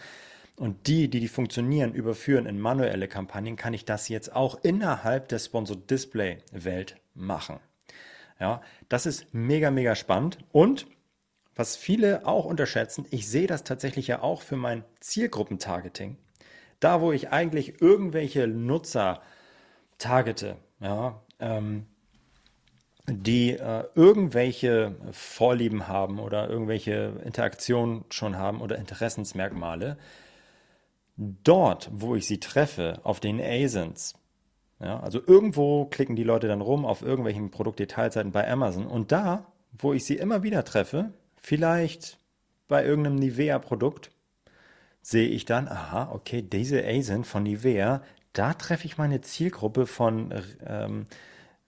und 0.56 0.86
die, 0.86 1.08
die 1.08 1.20
die 1.20 1.28
funktionieren, 1.28 1.94
überführen 1.94 2.46
in 2.46 2.60
manuelle 2.60 3.08
Kampagnen, 3.08 3.56
kann 3.56 3.74
ich 3.74 3.84
das 3.84 4.08
jetzt 4.08 4.34
auch 4.34 4.58
innerhalb 4.62 5.28
der 5.28 5.38
Sponsored 5.38 5.90
Display 5.90 6.38
Welt 6.52 6.96
machen. 7.14 7.58
Ja, 8.40 8.62
das 8.88 9.06
ist 9.06 9.32
mega, 9.32 9.70
mega 9.70 9.94
spannend. 9.94 10.38
Und 10.52 10.86
was 11.54 11.76
viele 11.76 12.26
auch 12.26 12.44
unterschätzen, 12.44 13.06
ich 13.10 13.28
sehe 13.28 13.46
das 13.46 13.64
tatsächlich 13.64 14.08
ja 14.08 14.22
auch 14.22 14.42
für 14.42 14.56
mein 14.56 14.84
Zielgruppentargeting. 15.00 16.18
Da, 16.80 17.00
wo 17.00 17.12
ich 17.12 17.30
eigentlich 17.30 17.80
irgendwelche 17.80 18.46
Nutzer 18.48 19.22
targete, 19.98 20.56
ja, 20.80 21.22
ähm, 21.38 21.86
die 23.06 23.50
äh, 23.52 23.84
irgendwelche 23.94 24.96
Vorlieben 25.12 25.88
haben 25.88 26.18
oder 26.18 26.48
irgendwelche 26.48 27.20
Interaktionen 27.24 28.04
schon 28.10 28.36
haben 28.36 28.60
oder 28.60 28.78
Interessensmerkmale, 28.78 29.98
dort, 31.16 31.90
wo 31.92 32.14
ich 32.14 32.26
sie 32.26 32.40
treffe, 32.40 33.00
auf 33.04 33.20
den 33.20 33.40
ASINs, 33.40 34.14
ja, 34.80 35.00
also 35.00 35.20
irgendwo 35.24 35.86
klicken 35.86 36.16
die 36.16 36.24
Leute 36.24 36.48
dann 36.48 36.60
rum 36.60 36.84
auf 36.84 37.02
irgendwelchen 37.02 37.50
Produktdetailseiten 37.50 38.32
bei 38.32 38.50
Amazon 38.50 38.86
und 38.86 39.12
da, 39.12 39.46
wo 39.72 39.92
ich 39.92 40.04
sie 40.04 40.16
immer 40.16 40.42
wieder 40.42 40.64
treffe, 40.64 41.12
vielleicht 41.36 42.18
bei 42.68 42.84
irgendeinem 42.84 43.16
Nivea-Produkt, 43.16 44.10
sehe 45.00 45.28
ich 45.28 45.44
dann, 45.44 45.68
aha, 45.68 46.10
okay, 46.12 46.42
diese 46.42 46.84
ASIN 46.84 47.24
von 47.24 47.44
Nivea, 47.44 48.02
da 48.32 48.54
treffe 48.54 48.86
ich 48.86 48.98
meine 48.98 49.20
Zielgruppe 49.20 49.86
von 49.86 50.34
ähm, 50.66 51.06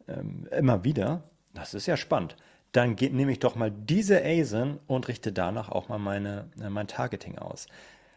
ähm, 0.09 0.49
immer 0.51 0.85
wieder. 0.85 1.23
Das 1.55 1.75
ist 1.75 1.87
ja 1.87 1.97
spannend. 1.97 2.37
Dann 2.73 2.95
nehme 2.95 3.33
ich 3.33 3.39
doch 3.39 3.55
mal 3.55 3.71
diese 3.71 4.23
ASIN 4.25 4.79
und 4.87 5.09
richte 5.09 5.33
danach 5.33 5.69
auch 5.69 5.89
mal 5.89 5.99
meine, 5.99 6.51
äh, 6.61 6.69
mein 6.69 6.89
Targeting 6.89 7.39
aus. 7.39 7.67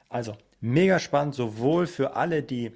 Also 0.09 0.35
mega 0.59 0.99
spannend, 0.99 1.35
sowohl 1.35 1.87
für 1.87 2.15
alle, 2.15 2.43
die 2.43 2.71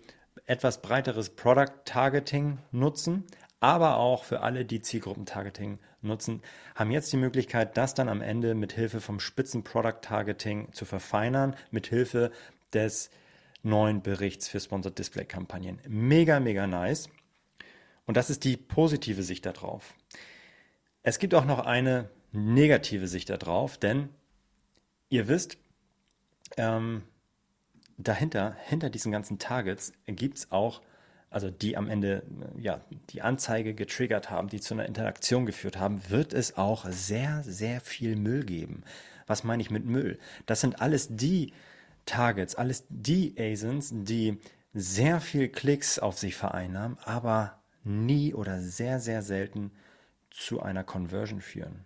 etwas 0.46 0.82
breiteres 0.82 1.30
Product 1.32 1.84
Targeting 1.86 2.60
nutzen, 2.72 3.26
aber 3.60 3.98
auch 3.98 4.24
für 4.24 4.42
alle, 4.42 4.66
die 4.66 4.82
Zielgruppen-Targeting 4.82 5.80
nutzen, 6.02 6.42
haben 6.76 6.92
jetzt 6.92 7.12
die 7.14 7.18
Möglichkeit, 7.18 7.78
das 7.78 7.94
dann 7.94 8.10
am 8.10 8.22
Ende 8.22 8.56
mit 8.56 8.74
Hilfe 8.74 9.00
vom 9.00 9.20
Spitzen-Product-Targeting 9.20 10.74
zu 10.74 10.86
verfeinern, 10.86 11.56
mit 11.72 11.88
Hilfe 11.88 12.32
des 12.74 13.10
neuen 13.64 14.02
Berichts 14.02 14.50
für 14.50 14.60
Sponsored 14.60 15.00
Display-Kampagnen. 15.00 15.80
Mega, 15.88 16.40
mega 16.42 16.68
nice. 16.68 17.10
Und 18.06 18.18
das 18.18 18.30
ist 18.30 18.44
die 18.44 18.58
positive 18.58 19.24
Sicht 19.24 19.46
darauf. 19.46 19.94
Es 21.02 21.20
gibt 21.20 21.34
auch 21.34 21.46
noch 21.46 21.60
eine 21.60 22.10
negative 22.34 23.08
Sicht 23.08 23.30
darauf, 23.30 23.78
denn 23.78 24.10
ihr 25.10 25.30
wisst, 25.30 25.58
ähm, 26.58 27.04
dahinter, 27.98 28.56
hinter 28.66 28.90
diesen 28.90 29.12
ganzen 29.12 29.40
Targets 29.40 29.94
gibt 30.06 30.38
es 30.38 30.52
auch, 30.52 30.82
also 31.30 31.50
die 31.50 31.78
am 31.78 31.90
Ende 31.90 32.24
ja, 32.58 32.82
die 33.10 33.22
Anzeige 33.22 33.74
getriggert 33.74 34.30
haben, 34.30 34.50
die 34.50 34.62
zu 34.62 34.74
einer 34.74 34.86
Interaktion 34.86 35.46
geführt 35.46 35.78
haben, 35.78 36.02
wird 36.10 36.34
es 36.34 36.58
auch 36.58 36.86
sehr, 36.90 37.44
sehr 37.44 37.82
viel 37.82 38.16
Müll 38.16 38.44
geben. 38.44 38.84
Was 39.28 39.44
meine 39.44 39.62
ich 39.62 39.72
mit 39.72 39.86
Müll? 39.86 40.20
Das 40.46 40.62
sind 40.62 40.82
alles 40.82 41.08
die 41.10 41.54
Targets, 42.06 42.56
alles 42.56 42.86
die 42.90 43.36
ASINs, 43.38 43.92
die 43.94 44.40
sehr 44.74 45.22
viel 45.22 45.50
Klicks 45.50 46.00
auf 46.00 46.18
sich 46.18 46.36
vereinnahmen, 46.36 46.98
aber 47.04 47.60
nie 47.84 48.34
oder 48.34 48.60
sehr, 48.60 49.00
sehr 49.00 49.22
selten 49.22 49.72
zu 50.30 50.62
einer 50.62 50.84
Conversion 50.84 51.42
führen. 51.42 51.86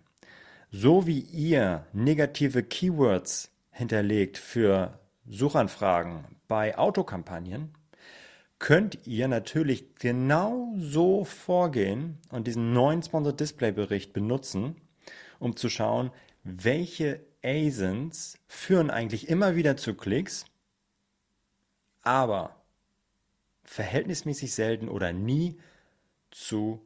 So 0.70 1.06
wie 1.06 1.20
ihr 1.20 1.86
negative 1.92 2.62
Keywords 2.62 3.50
hinterlegt 3.70 4.38
für 4.38 4.98
Suchanfragen 5.30 6.24
bei 6.48 6.76
Autokampagnen 6.78 7.74
könnt 8.58 9.06
ihr 9.06 9.28
natürlich 9.28 9.94
genau 9.96 10.74
so 10.78 11.24
vorgehen 11.24 12.18
und 12.30 12.46
diesen 12.46 12.72
neuen 12.72 13.02
Sponsored 13.02 13.38
Display 13.38 13.72
Bericht 13.72 14.12
benutzen, 14.12 14.76
um 15.38 15.54
zu 15.56 15.68
schauen, 15.68 16.10
welche 16.42 17.20
ASINs 17.44 18.38
führen 18.48 18.90
eigentlich 18.90 19.28
immer 19.28 19.54
wieder 19.54 19.76
zu 19.76 19.94
Klicks, 19.94 20.46
aber 22.02 22.56
verhältnismäßig 23.64 24.54
selten 24.54 24.88
oder 24.88 25.12
nie 25.12 25.58
zu 26.30 26.84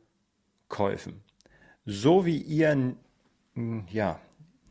Käufen. 0.69 1.23
So 1.85 2.27
wie 2.27 2.39
ihr 2.39 2.97
ja, 3.91 4.21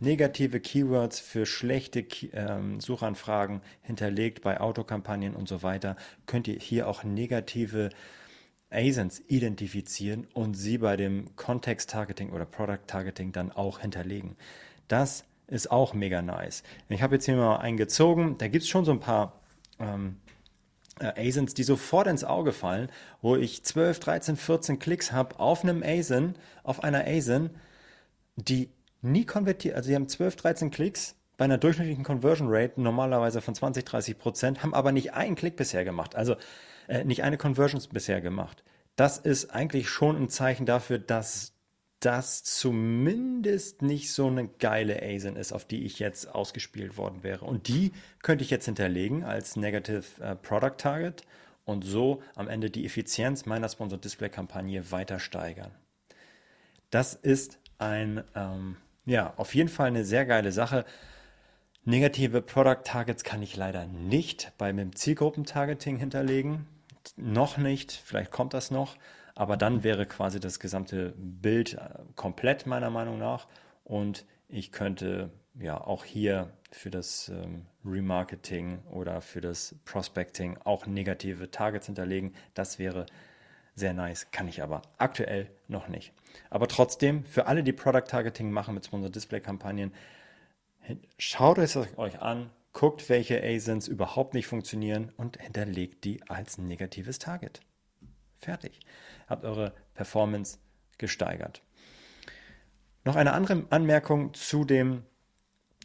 negative 0.01 0.59
Keywords 0.59 1.19
für 1.19 1.45
schlechte 1.45 2.05
ähm, 2.33 2.81
Suchanfragen 2.81 3.61
hinterlegt 3.81 4.41
bei 4.41 4.59
Autokampagnen 4.59 5.35
und 5.35 5.47
so 5.47 5.63
weiter, 5.63 5.95
könnt 6.25 6.47
ihr 6.47 6.59
hier 6.59 6.87
auch 6.87 7.03
negative 7.03 7.89
ASINs 8.71 9.21
identifizieren 9.27 10.27
und 10.33 10.55
sie 10.55 10.79
bei 10.79 10.97
dem 10.97 11.35
Context 11.35 11.91
Targeting 11.91 12.31
oder 12.31 12.45
Product 12.45 12.87
Targeting 12.87 13.31
dann 13.31 13.51
auch 13.51 13.79
hinterlegen. 13.79 14.35
Das 14.87 15.25
ist 15.47 15.69
auch 15.69 15.93
mega 15.93 16.21
nice. 16.21 16.63
Ich 16.89 17.01
habe 17.01 17.15
jetzt 17.15 17.25
hier 17.25 17.35
mal 17.35 17.57
einen 17.57 17.77
gezogen, 17.77 18.37
da 18.37 18.47
gibt 18.47 18.63
es 18.63 18.69
schon 18.69 18.85
so 18.85 18.91
ein 18.91 19.01
paar 19.01 19.41
ähm, 19.79 20.17
äh, 20.99 21.27
ASINs, 21.27 21.53
die 21.53 21.63
sofort 21.63 22.07
ins 22.07 22.23
Auge 22.23 22.53
fallen, 22.53 22.89
wo 23.21 23.35
ich 23.35 23.63
12, 23.63 23.99
13, 23.99 24.35
14 24.37 24.79
Klicks 24.79 25.11
habe 25.11 25.39
auf 25.39 25.63
einem 25.63 25.83
ASIN, 25.83 26.35
auf 26.63 26.83
einer 26.83 27.05
ASIN, 27.05 27.51
die 28.35 28.69
nie 29.01 29.25
konvertiert, 29.25 29.75
also 29.75 29.87
sie 29.87 29.95
haben 29.95 30.07
12, 30.07 30.35
13 30.35 30.71
Klicks 30.71 31.15
bei 31.37 31.45
einer 31.45 31.57
durchschnittlichen 31.57 32.03
Conversion 32.03 32.47
Rate 32.51 32.79
normalerweise 32.79 33.41
von 33.41 33.55
20, 33.55 33.83
30 33.83 34.17
Prozent, 34.17 34.63
haben 34.63 34.73
aber 34.73 34.91
nicht 34.91 35.13
einen 35.13 35.35
Klick 35.35 35.55
bisher 35.55 35.83
gemacht, 35.83 36.15
also 36.15 36.35
äh, 36.87 37.03
nicht 37.03 37.23
eine 37.23 37.37
Conversion 37.37 37.81
bisher 37.91 38.21
gemacht. 38.21 38.63
Das 38.95 39.17
ist 39.17 39.49
eigentlich 39.51 39.89
schon 39.89 40.17
ein 40.17 40.29
Zeichen 40.29 40.65
dafür, 40.65 40.99
dass 40.99 41.53
das 42.01 42.43
zumindest 42.43 43.81
nicht 43.83 44.11
so 44.11 44.27
eine 44.27 44.47
geile 44.47 45.01
ASIN 45.01 45.35
ist, 45.35 45.53
auf 45.53 45.65
die 45.65 45.85
ich 45.85 45.99
jetzt 45.99 46.27
ausgespielt 46.27 46.97
worden 46.97 47.23
wäre. 47.23 47.45
Und 47.45 47.67
die 47.67 47.91
könnte 48.23 48.43
ich 48.43 48.49
jetzt 48.49 48.65
hinterlegen 48.65 49.23
als 49.23 49.55
Negative 49.55 50.03
äh, 50.19 50.35
Product 50.35 50.77
Target 50.77 51.23
und 51.63 51.83
so 51.83 52.21
am 52.35 52.47
Ende 52.47 52.69
die 52.69 52.85
Effizienz 52.85 53.45
meiner 53.45 53.69
Sponsored 53.69 54.03
Display 54.03 54.29
Kampagne 54.29 54.91
weiter 54.91 55.19
steigern. 55.19 55.71
Das 56.89 57.13
ist 57.13 57.59
ein 57.77 58.23
ähm, 58.35 58.77
ja, 59.05 59.33
auf 59.37 59.55
jeden 59.55 59.69
Fall 59.69 59.87
eine 59.87 60.05
sehr 60.05 60.25
geile 60.25 60.51
Sache. 60.51 60.85
Negative 61.83 62.41
Product 62.41 62.83
Targets 62.83 63.23
kann 63.23 63.41
ich 63.41 63.55
leider 63.55 63.87
nicht 63.87 64.51
bei 64.57 64.71
dem 64.71 64.95
Zielgruppentargeting 64.95 65.97
hinterlegen. 65.97 66.67
Noch 67.15 67.57
nicht, 67.57 67.91
vielleicht 67.91 68.31
kommt 68.31 68.53
das 68.53 68.69
noch, 68.69 68.95
aber 69.33 69.57
dann 69.57 69.83
wäre 69.83 70.05
quasi 70.05 70.39
das 70.39 70.59
gesamte 70.59 71.13
Bild 71.17 71.73
äh, 71.73 71.79
komplett 72.15 72.67
meiner 72.67 72.91
Meinung 72.91 73.17
nach 73.17 73.47
und 73.83 74.25
ich 74.47 74.71
könnte 74.71 75.31
ja 75.59 75.81
auch 75.81 76.05
hier 76.05 76.51
für 76.71 76.91
das 76.91 77.29
ähm, 77.29 77.65
Remarketing 77.83 78.79
oder 78.91 79.21
für 79.21 79.41
das 79.41 79.75
Prospecting 79.85 80.57
auch 80.63 80.85
negative 80.85 81.49
Targets 81.49 81.87
hinterlegen. 81.87 82.33
Das 82.53 82.79
wäre 82.79 83.05
sehr 83.75 83.93
nice, 83.93 84.29
kann 84.31 84.47
ich 84.47 84.61
aber 84.61 84.81
aktuell 84.97 85.49
noch 85.67 85.87
nicht. 85.87 86.13
Aber 86.49 86.67
trotzdem, 86.67 87.23
für 87.25 87.47
alle, 87.47 87.63
die 87.63 87.73
Product 87.73 88.07
Targeting 88.07 88.51
machen 88.51 88.73
mit 88.73 88.85
Sponsor 88.85 89.09
Display 89.09 89.39
Kampagnen, 89.39 89.93
schaut 91.17 91.57
es 91.57 91.75
euch 91.75 92.21
an, 92.21 92.49
guckt, 92.73 93.09
welche 93.09 93.41
ASINs 93.43 93.87
überhaupt 93.87 94.33
nicht 94.33 94.47
funktionieren 94.47 95.11
und 95.17 95.41
hinterlegt 95.41 96.03
die 96.03 96.21
als 96.29 96.57
negatives 96.57 97.19
Target. 97.19 97.61
Fertig. 98.37 98.79
Habt 99.27 99.45
eure 99.45 99.73
Performance 99.93 100.57
gesteigert. 100.97 101.61
Noch 103.03 103.15
eine 103.15 103.33
andere 103.33 103.65
Anmerkung 103.69 104.33
zu 104.33 104.63
dem 104.63 105.03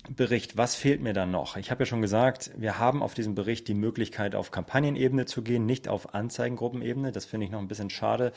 Bericht, 0.08 0.56
was 0.56 0.74
fehlt 0.76 1.00
mir 1.00 1.12
dann 1.12 1.30
noch? 1.30 1.56
Ich 1.56 1.70
habe 1.70 1.82
ja 1.82 1.86
schon 1.86 2.02
gesagt, 2.02 2.50
wir 2.56 2.78
haben 2.78 3.02
auf 3.02 3.14
diesem 3.14 3.34
Bericht 3.34 3.66
die 3.68 3.74
Möglichkeit, 3.74 4.34
auf 4.34 4.50
Kampagnenebene 4.50 5.26
zu 5.26 5.42
gehen, 5.42 5.66
nicht 5.66 5.88
auf 5.88 6.14
Anzeigengruppenebene. 6.14 7.12
Das 7.12 7.24
finde 7.24 7.46
ich 7.46 7.52
noch 7.52 7.58
ein 7.58 7.68
bisschen 7.68 7.90
schade. 7.90 8.32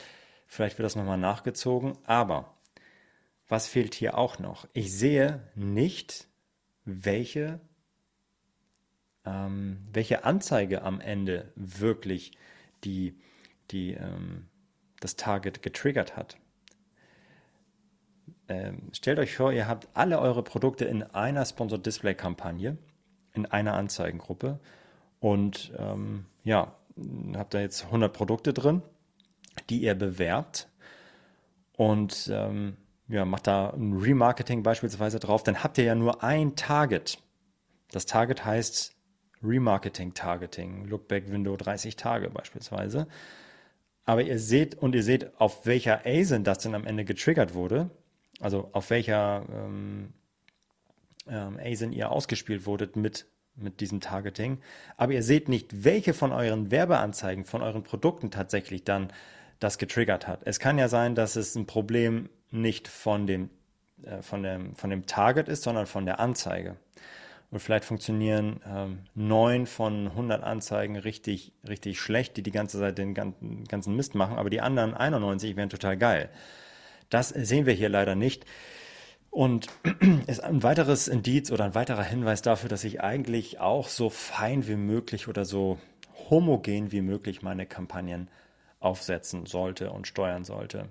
Vielleicht 0.47 0.77
wird 0.77 0.85
das 0.85 0.95
nochmal 0.95 1.17
nachgezogen. 1.17 1.97
Aber 2.05 2.57
was 3.47 3.67
fehlt 3.67 3.93
hier 3.93 4.17
auch 4.17 4.39
noch? 4.39 4.67
Ich 4.73 4.91
sehe 4.91 5.47
nicht, 5.55 6.27
welche, 6.85 7.59
ähm, 9.25 9.87
welche 9.91 10.23
Anzeige 10.23 10.81
am 10.81 11.01
Ende 11.01 11.51
wirklich 11.55 12.31
die, 12.83 13.19
die, 13.71 13.93
ähm, 13.93 14.47
das 14.99 15.15
Target 15.15 15.61
getriggert 15.61 16.17
hat. 16.17 16.37
Ähm, 18.49 18.89
stellt 18.93 19.19
euch 19.19 19.35
vor, 19.35 19.53
ihr 19.53 19.67
habt 19.67 19.87
alle 19.93 20.19
eure 20.19 20.43
Produkte 20.43 20.83
in 20.85 21.03
einer 21.03 21.45
Sponsored 21.45 21.85
Display 21.85 22.15
Kampagne, 22.15 22.77
in 23.33 23.45
einer 23.45 23.75
Anzeigengruppe 23.75 24.59
und 25.19 25.71
ähm, 25.77 26.25
ja, 26.43 26.73
habt 27.35 27.53
da 27.53 27.59
jetzt 27.59 27.85
100 27.85 28.11
Produkte 28.11 28.51
drin, 28.51 28.81
die 29.69 29.83
ihr 29.83 29.93
bewerbt 29.93 30.67
und 31.77 32.29
ähm, 32.33 32.75
ja, 33.07 33.23
macht 33.23 33.45
da 33.45 33.69
ein 33.69 33.93
Remarketing 33.93 34.63
beispielsweise 34.63 35.19
drauf, 35.19 35.43
dann 35.43 35.63
habt 35.63 35.77
ihr 35.77 35.83
ja 35.83 35.95
nur 35.95 36.23
ein 36.23 36.55
Target. 36.55 37.19
Das 37.91 38.07
Target 38.07 38.45
heißt 38.45 38.95
Remarketing 39.43 40.15
Targeting, 40.15 40.85
Lookback 40.85 41.31
Window 41.31 41.55
30 41.55 41.95
Tage 41.95 42.31
beispielsweise. 42.31 43.07
Aber 44.05 44.23
ihr 44.23 44.39
seht 44.39 44.75
und 44.75 44.95
ihr 44.95 45.03
seht, 45.03 45.39
auf 45.39 45.67
welcher 45.67 46.01
ASIN 46.03 46.43
das 46.43 46.59
denn 46.59 46.73
am 46.73 46.87
Ende 46.87 47.05
getriggert 47.05 47.53
wurde 47.53 47.91
also 48.39 48.69
auf 48.73 48.89
welcher 48.89 49.45
ähm, 49.51 50.13
ähm, 51.27 51.59
ASIN 51.61 51.91
ihr 51.91 52.11
ausgespielt 52.11 52.65
wurdet 52.65 52.95
mit, 52.95 53.27
mit 53.55 53.81
diesem 53.81 53.99
Targeting. 53.99 54.59
Aber 54.97 55.13
ihr 55.13 55.23
seht 55.23 55.49
nicht, 55.49 55.83
welche 55.83 56.13
von 56.13 56.31
euren 56.31 56.71
Werbeanzeigen, 56.71 57.45
von 57.45 57.61
euren 57.61 57.83
Produkten 57.83 58.31
tatsächlich 58.31 58.83
dann 58.83 59.11
das 59.59 59.77
getriggert 59.77 60.27
hat. 60.27 60.41
Es 60.45 60.59
kann 60.59 60.77
ja 60.77 60.87
sein, 60.87 61.15
dass 61.15 61.35
es 61.35 61.55
ein 61.55 61.65
Problem 61.65 62.29
nicht 62.49 62.87
von 62.87 63.27
dem, 63.27 63.49
äh, 64.03 64.21
von 64.21 64.43
dem, 64.43 64.75
von 64.75 64.89
dem 64.89 65.05
Target 65.05 65.47
ist, 65.49 65.63
sondern 65.63 65.85
von 65.85 66.05
der 66.05 66.19
Anzeige. 66.19 66.77
Und 67.51 67.59
vielleicht 67.59 67.85
funktionieren 67.85 68.61
ähm, 68.67 68.99
neun 69.15 69.65
von 69.65 70.07
100 70.07 70.43
Anzeigen 70.43 70.95
richtig, 70.95 71.51
richtig 71.67 71.99
schlecht, 71.99 72.37
die 72.37 72.43
die 72.43 72.51
ganze 72.51 72.77
Zeit 72.77 72.97
den 72.97 73.15
ganzen, 73.15 73.63
ganzen 73.65 73.95
Mist 73.95 74.13
machen, 74.13 74.37
aber 74.37 74.51
die 74.51 74.61
anderen 74.61 74.93
91 74.93 75.55
wären 75.55 75.69
total 75.69 75.97
geil. 75.97 76.29
Das 77.09 77.29
sehen 77.29 77.65
wir 77.65 77.73
hier 77.73 77.89
leider 77.89 78.15
nicht. 78.15 78.45
Und 79.31 79.67
ist 80.27 80.43
ein 80.43 80.63
weiteres 80.63 81.07
Indiz 81.07 81.51
oder 81.51 81.65
ein 81.65 81.75
weiterer 81.75 82.03
Hinweis 82.03 82.41
dafür, 82.41 82.69
dass 82.69 82.83
ich 82.83 83.01
eigentlich 83.01 83.59
auch 83.59 83.87
so 83.87 84.09
fein 84.09 84.67
wie 84.67 84.75
möglich 84.75 85.27
oder 85.27 85.45
so 85.45 85.77
homogen 86.29 86.91
wie 86.91 87.01
möglich 87.01 87.41
meine 87.41 87.65
Kampagnen 87.65 88.29
aufsetzen 88.79 89.45
sollte 89.45 89.91
und 89.91 90.07
steuern 90.07 90.43
sollte. 90.43 90.89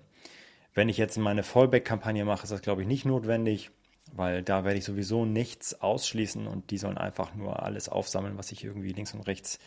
Wenn 0.74 0.88
ich 0.88 0.98
jetzt 0.98 1.16
meine 1.18 1.42
Fallback-Kampagne 1.42 2.24
mache, 2.24 2.44
ist 2.44 2.52
das, 2.52 2.62
glaube 2.62 2.82
ich, 2.82 2.88
nicht 2.88 3.04
notwendig, 3.04 3.70
weil 4.12 4.42
da 4.42 4.64
werde 4.64 4.78
ich 4.78 4.84
sowieso 4.84 5.24
nichts 5.24 5.80
ausschließen 5.80 6.46
und 6.46 6.70
die 6.70 6.78
sollen 6.78 6.98
einfach 6.98 7.34
nur 7.34 7.62
alles 7.62 7.88
aufsammeln, 7.88 8.38
was 8.38 8.52
ich 8.52 8.64
irgendwie 8.64 8.92
links 8.92 9.14
und 9.14 9.26
rechts 9.26 9.58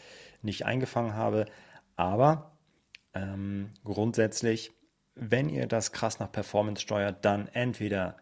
nicht 0.42 0.66
eingefangen 0.66 1.16
habe. 1.16 1.46
Aber 1.96 2.52
ähm, 3.14 3.72
grundsätzlich 3.84 4.72
wenn 5.16 5.50
ihr 5.50 5.68
das 5.68 5.92
krass 5.92 6.20
nach 6.20 6.32
Performance 6.32 6.82
steuert, 6.82 7.24
dann 7.26 7.48
entweder 7.50 8.16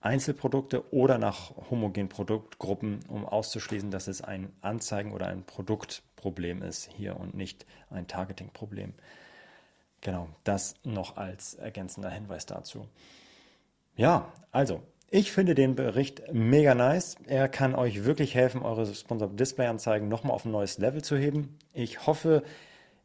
Einzelprodukte 0.00 0.92
oder 0.92 1.18
nach 1.18 1.50
homogenen 1.70 2.08
Produktgruppen, 2.08 3.00
um 3.08 3.26
auszuschließen, 3.26 3.90
dass 3.90 4.06
es 4.06 4.22
ein 4.22 4.52
Anzeigen- 4.60 5.12
oder 5.12 5.26
ein 5.26 5.44
Produktproblem 5.44 6.62
ist 6.62 6.88
hier 6.96 7.18
und 7.18 7.34
nicht 7.34 7.66
ein 7.90 8.06
Targeting-Problem. 8.06 8.94
Genau, 10.00 10.28
das 10.44 10.74
noch 10.84 11.16
als 11.16 11.54
ergänzender 11.54 12.10
Hinweis 12.10 12.46
dazu. 12.46 12.86
Ja, 13.96 14.32
also, 14.52 14.82
ich 15.10 15.32
finde 15.32 15.54
den 15.54 15.74
Bericht 15.74 16.32
mega 16.32 16.74
nice. 16.74 17.16
Er 17.26 17.48
kann 17.48 17.74
euch 17.74 18.04
wirklich 18.04 18.34
helfen, 18.34 18.62
eure 18.62 18.92
Sponsored 18.92 19.38
Display-Anzeigen 19.38 20.08
nochmal 20.08 20.34
auf 20.34 20.44
ein 20.44 20.52
neues 20.52 20.78
Level 20.78 21.02
zu 21.02 21.16
heben. 21.16 21.58
Ich 21.72 22.06
hoffe, 22.06 22.42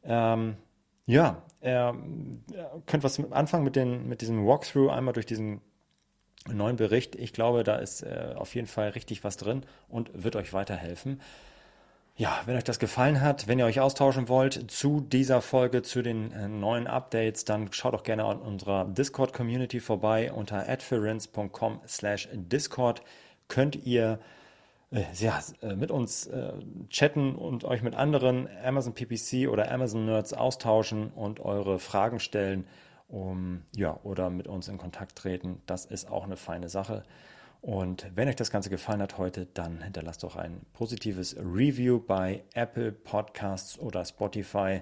ähm, 0.04 0.58
ja, 1.06 1.42
er, 1.60 1.96
er 2.54 2.82
könnt 2.86 3.04
was 3.04 3.20
anfangen 3.32 3.64
mit, 3.64 3.76
den, 3.76 4.08
mit 4.08 4.22
diesem 4.22 4.46
Walkthrough, 4.46 4.92
einmal 4.92 5.14
durch 5.14 5.26
diesen 5.26 5.62
neuen 6.52 6.76
Bericht. 6.76 7.16
Ich 7.16 7.34
glaube, 7.34 7.64
da 7.64 7.76
ist 7.76 8.02
äh, 8.02 8.34
auf 8.36 8.56
jeden 8.56 8.68
Fall 8.68 8.90
richtig 8.90 9.24
was 9.24 9.38
drin 9.38 9.64
und 9.90 10.10
wird 10.14 10.36
euch 10.36 10.54
weiterhelfen. 10.54 11.22
Ja, 12.18 12.42
wenn 12.46 12.58
euch 12.58 12.64
das 12.64 12.80
gefallen 12.80 13.22
hat, 13.22 13.48
wenn 13.48 13.58
ihr 13.58 13.66
euch 13.66 13.80
austauschen 13.80 14.28
wollt 14.28 14.70
zu 14.70 15.02
dieser 15.02 15.42
Folge, 15.42 15.82
zu 15.82 16.02
den 16.02 16.32
äh, 16.32 16.48
neuen 16.48 16.88
Updates, 16.88 17.46
dann 17.46 17.72
schaut 17.72 17.94
doch 17.94 18.04
gerne 18.04 18.26
an 18.26 18.40
unserer 18.40 18.86
Discord-Community 18.86 19.80
vorbei. 19.80 20.32
Unter 20.32 20.68
adference.com 20.68 21.82
slash 21.88 22.28
Discord 22.34 23.02
könnt 23.48 23.86
ihr 23.86 24.20
äh, 24.92 25.04
ja, 25.16 25.40
äh, 25.62 25.76
mit 25.76 25.90
uns 25.92 26.28
äh, 26.28 26.54
chatten 26.90 27.36
und 27.36 27.64
euch 27.64 27.82
mit 27.82 27.96
anderen 27.96 28.48
Amazon 28.64 28.94
PPC 28.94 29.50
oder 29.50 29.72
Amazon 29.72 30.06
Nerds 30.06 30.34
austauschen 30.34 31.12
und 31.12 31.40
eure 31.40 31.80
Fragen 31.80 32.20
stellen, 32.20 32.68
um, 33.08 33.64
ja, 33.76 34.00
oder 34.04 34.30
mit 34.30 34.48
uns 34.48 34.68
in 34.68 34.78
Kontakt 34.78 35.18
treten. 35.18 35.62
Das 35.66 35.86
ist 35.86 36.10
auch 36.10 36.24
eine 36.24 36.38
feine 36.38 36.70
Sache. 36.70 37.04
Und 37.62 38.08
wenn 38.16 38.28
euch 38.28 38.36
das 38.36 38.50
Ganze 38.50 38.70
gefallen 38.70 39.02
hat 39.02 39.18
heute, 39.18 39.46
dann 39.54 39.82
hinterlasst 39.82 40.24
doch 40.24 40.36
ein 40.36 40.62
positives 40.74 41.36
Review 41.38 42.00
bei 42.00 42.44
Apple 42.54 42.92
Podcasts 42.92 43.78
oder 43.78 44.04
Spotify. 44.04 44.82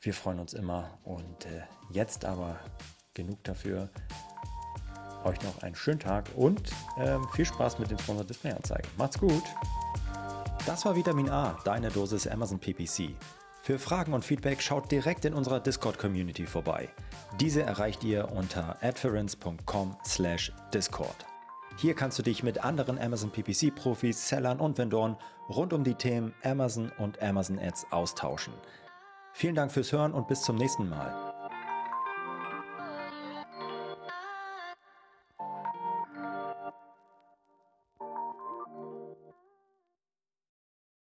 Wir 0.00 0.14
freuen 0.14 0.40
uns 0.40 0.54
immer. 0.54 0.98
Und 1.04 1.44
äh, 1.44 1.62
jetzt 1.90 2.24
aber 2.24 2.58
genug 3.12 3.44
dafür. 3.44 3.90
Euch 5.26 5.42
noch 5.42 5.62
einen 5.62 5.74
schönen 5.74 5.98
Tag 5.98 6.30
und 6.36 6.70
äh, 6.98 7.18
viel 7.34 7.44
Spaß 7.44 7.80
mit 7.80 7.90
den 7.90 7.98
Sponsor 7.98 8.24
Display 8.24 8.52
Anzeigen. 8.52 8.86
Macht's 8.96 9.18
gut. 9.18 9.42
Das 10.66 10.84
war 10.84 10.94
Vitamin 10.94 11.28
A, 11.28 11.58
deine 11.64 11.90
Dosis 11.90 12.28
Amazon 12.28 12.60
PPC. 12.60 13.16
Für 13.62 13.80
Fragen 13.80 14.12
und 14.12 14.24
Feedback 14.24 14.62
schaut 14.62 14.92
direkt 14.92 15.24
in 15.24 15.34
unserer 15.34 15.58
Discord-Community 15.58 16.46
vorbei. 16.46 16.88
Diese 17.40 17.64
erreicht 17.64 18.04
ihr 18.04 18.30
unter 18.30 18.76
adference.com/discord. 18.80 21.26
Hier 21.76 21.94
kannst 21.94 22.20
du 22.20 22.22
dich 22.22 22.44
mit 22.44 22.64
anderen 22.64 22.96
Amazon 22.98 23.32
PPC-Profis, 23.32 24.28
Sellern 24.28 24.60
und 24.60 24.78
Vendoren 24.78 25.16
rund 25.48 25.72
um 25.72 25.82
die 25.82 25.94
Themen 25.94 26.32
Amazon 26.44 26.92
und 26.98 27.20
Amazon 27.20 27.58
Ads 27.58 27.88
austauschen. 27.90 28.54
Vielen 29.32 29.56
Dank 29.56 29.72
fürs 29.72 29.90
Hören 29.90 30.12
und 30.12 30.28
bis 30.28 30.42
zum 30.42 30.54
nächsten 30.54 30.88
Mal. 30.88 31.25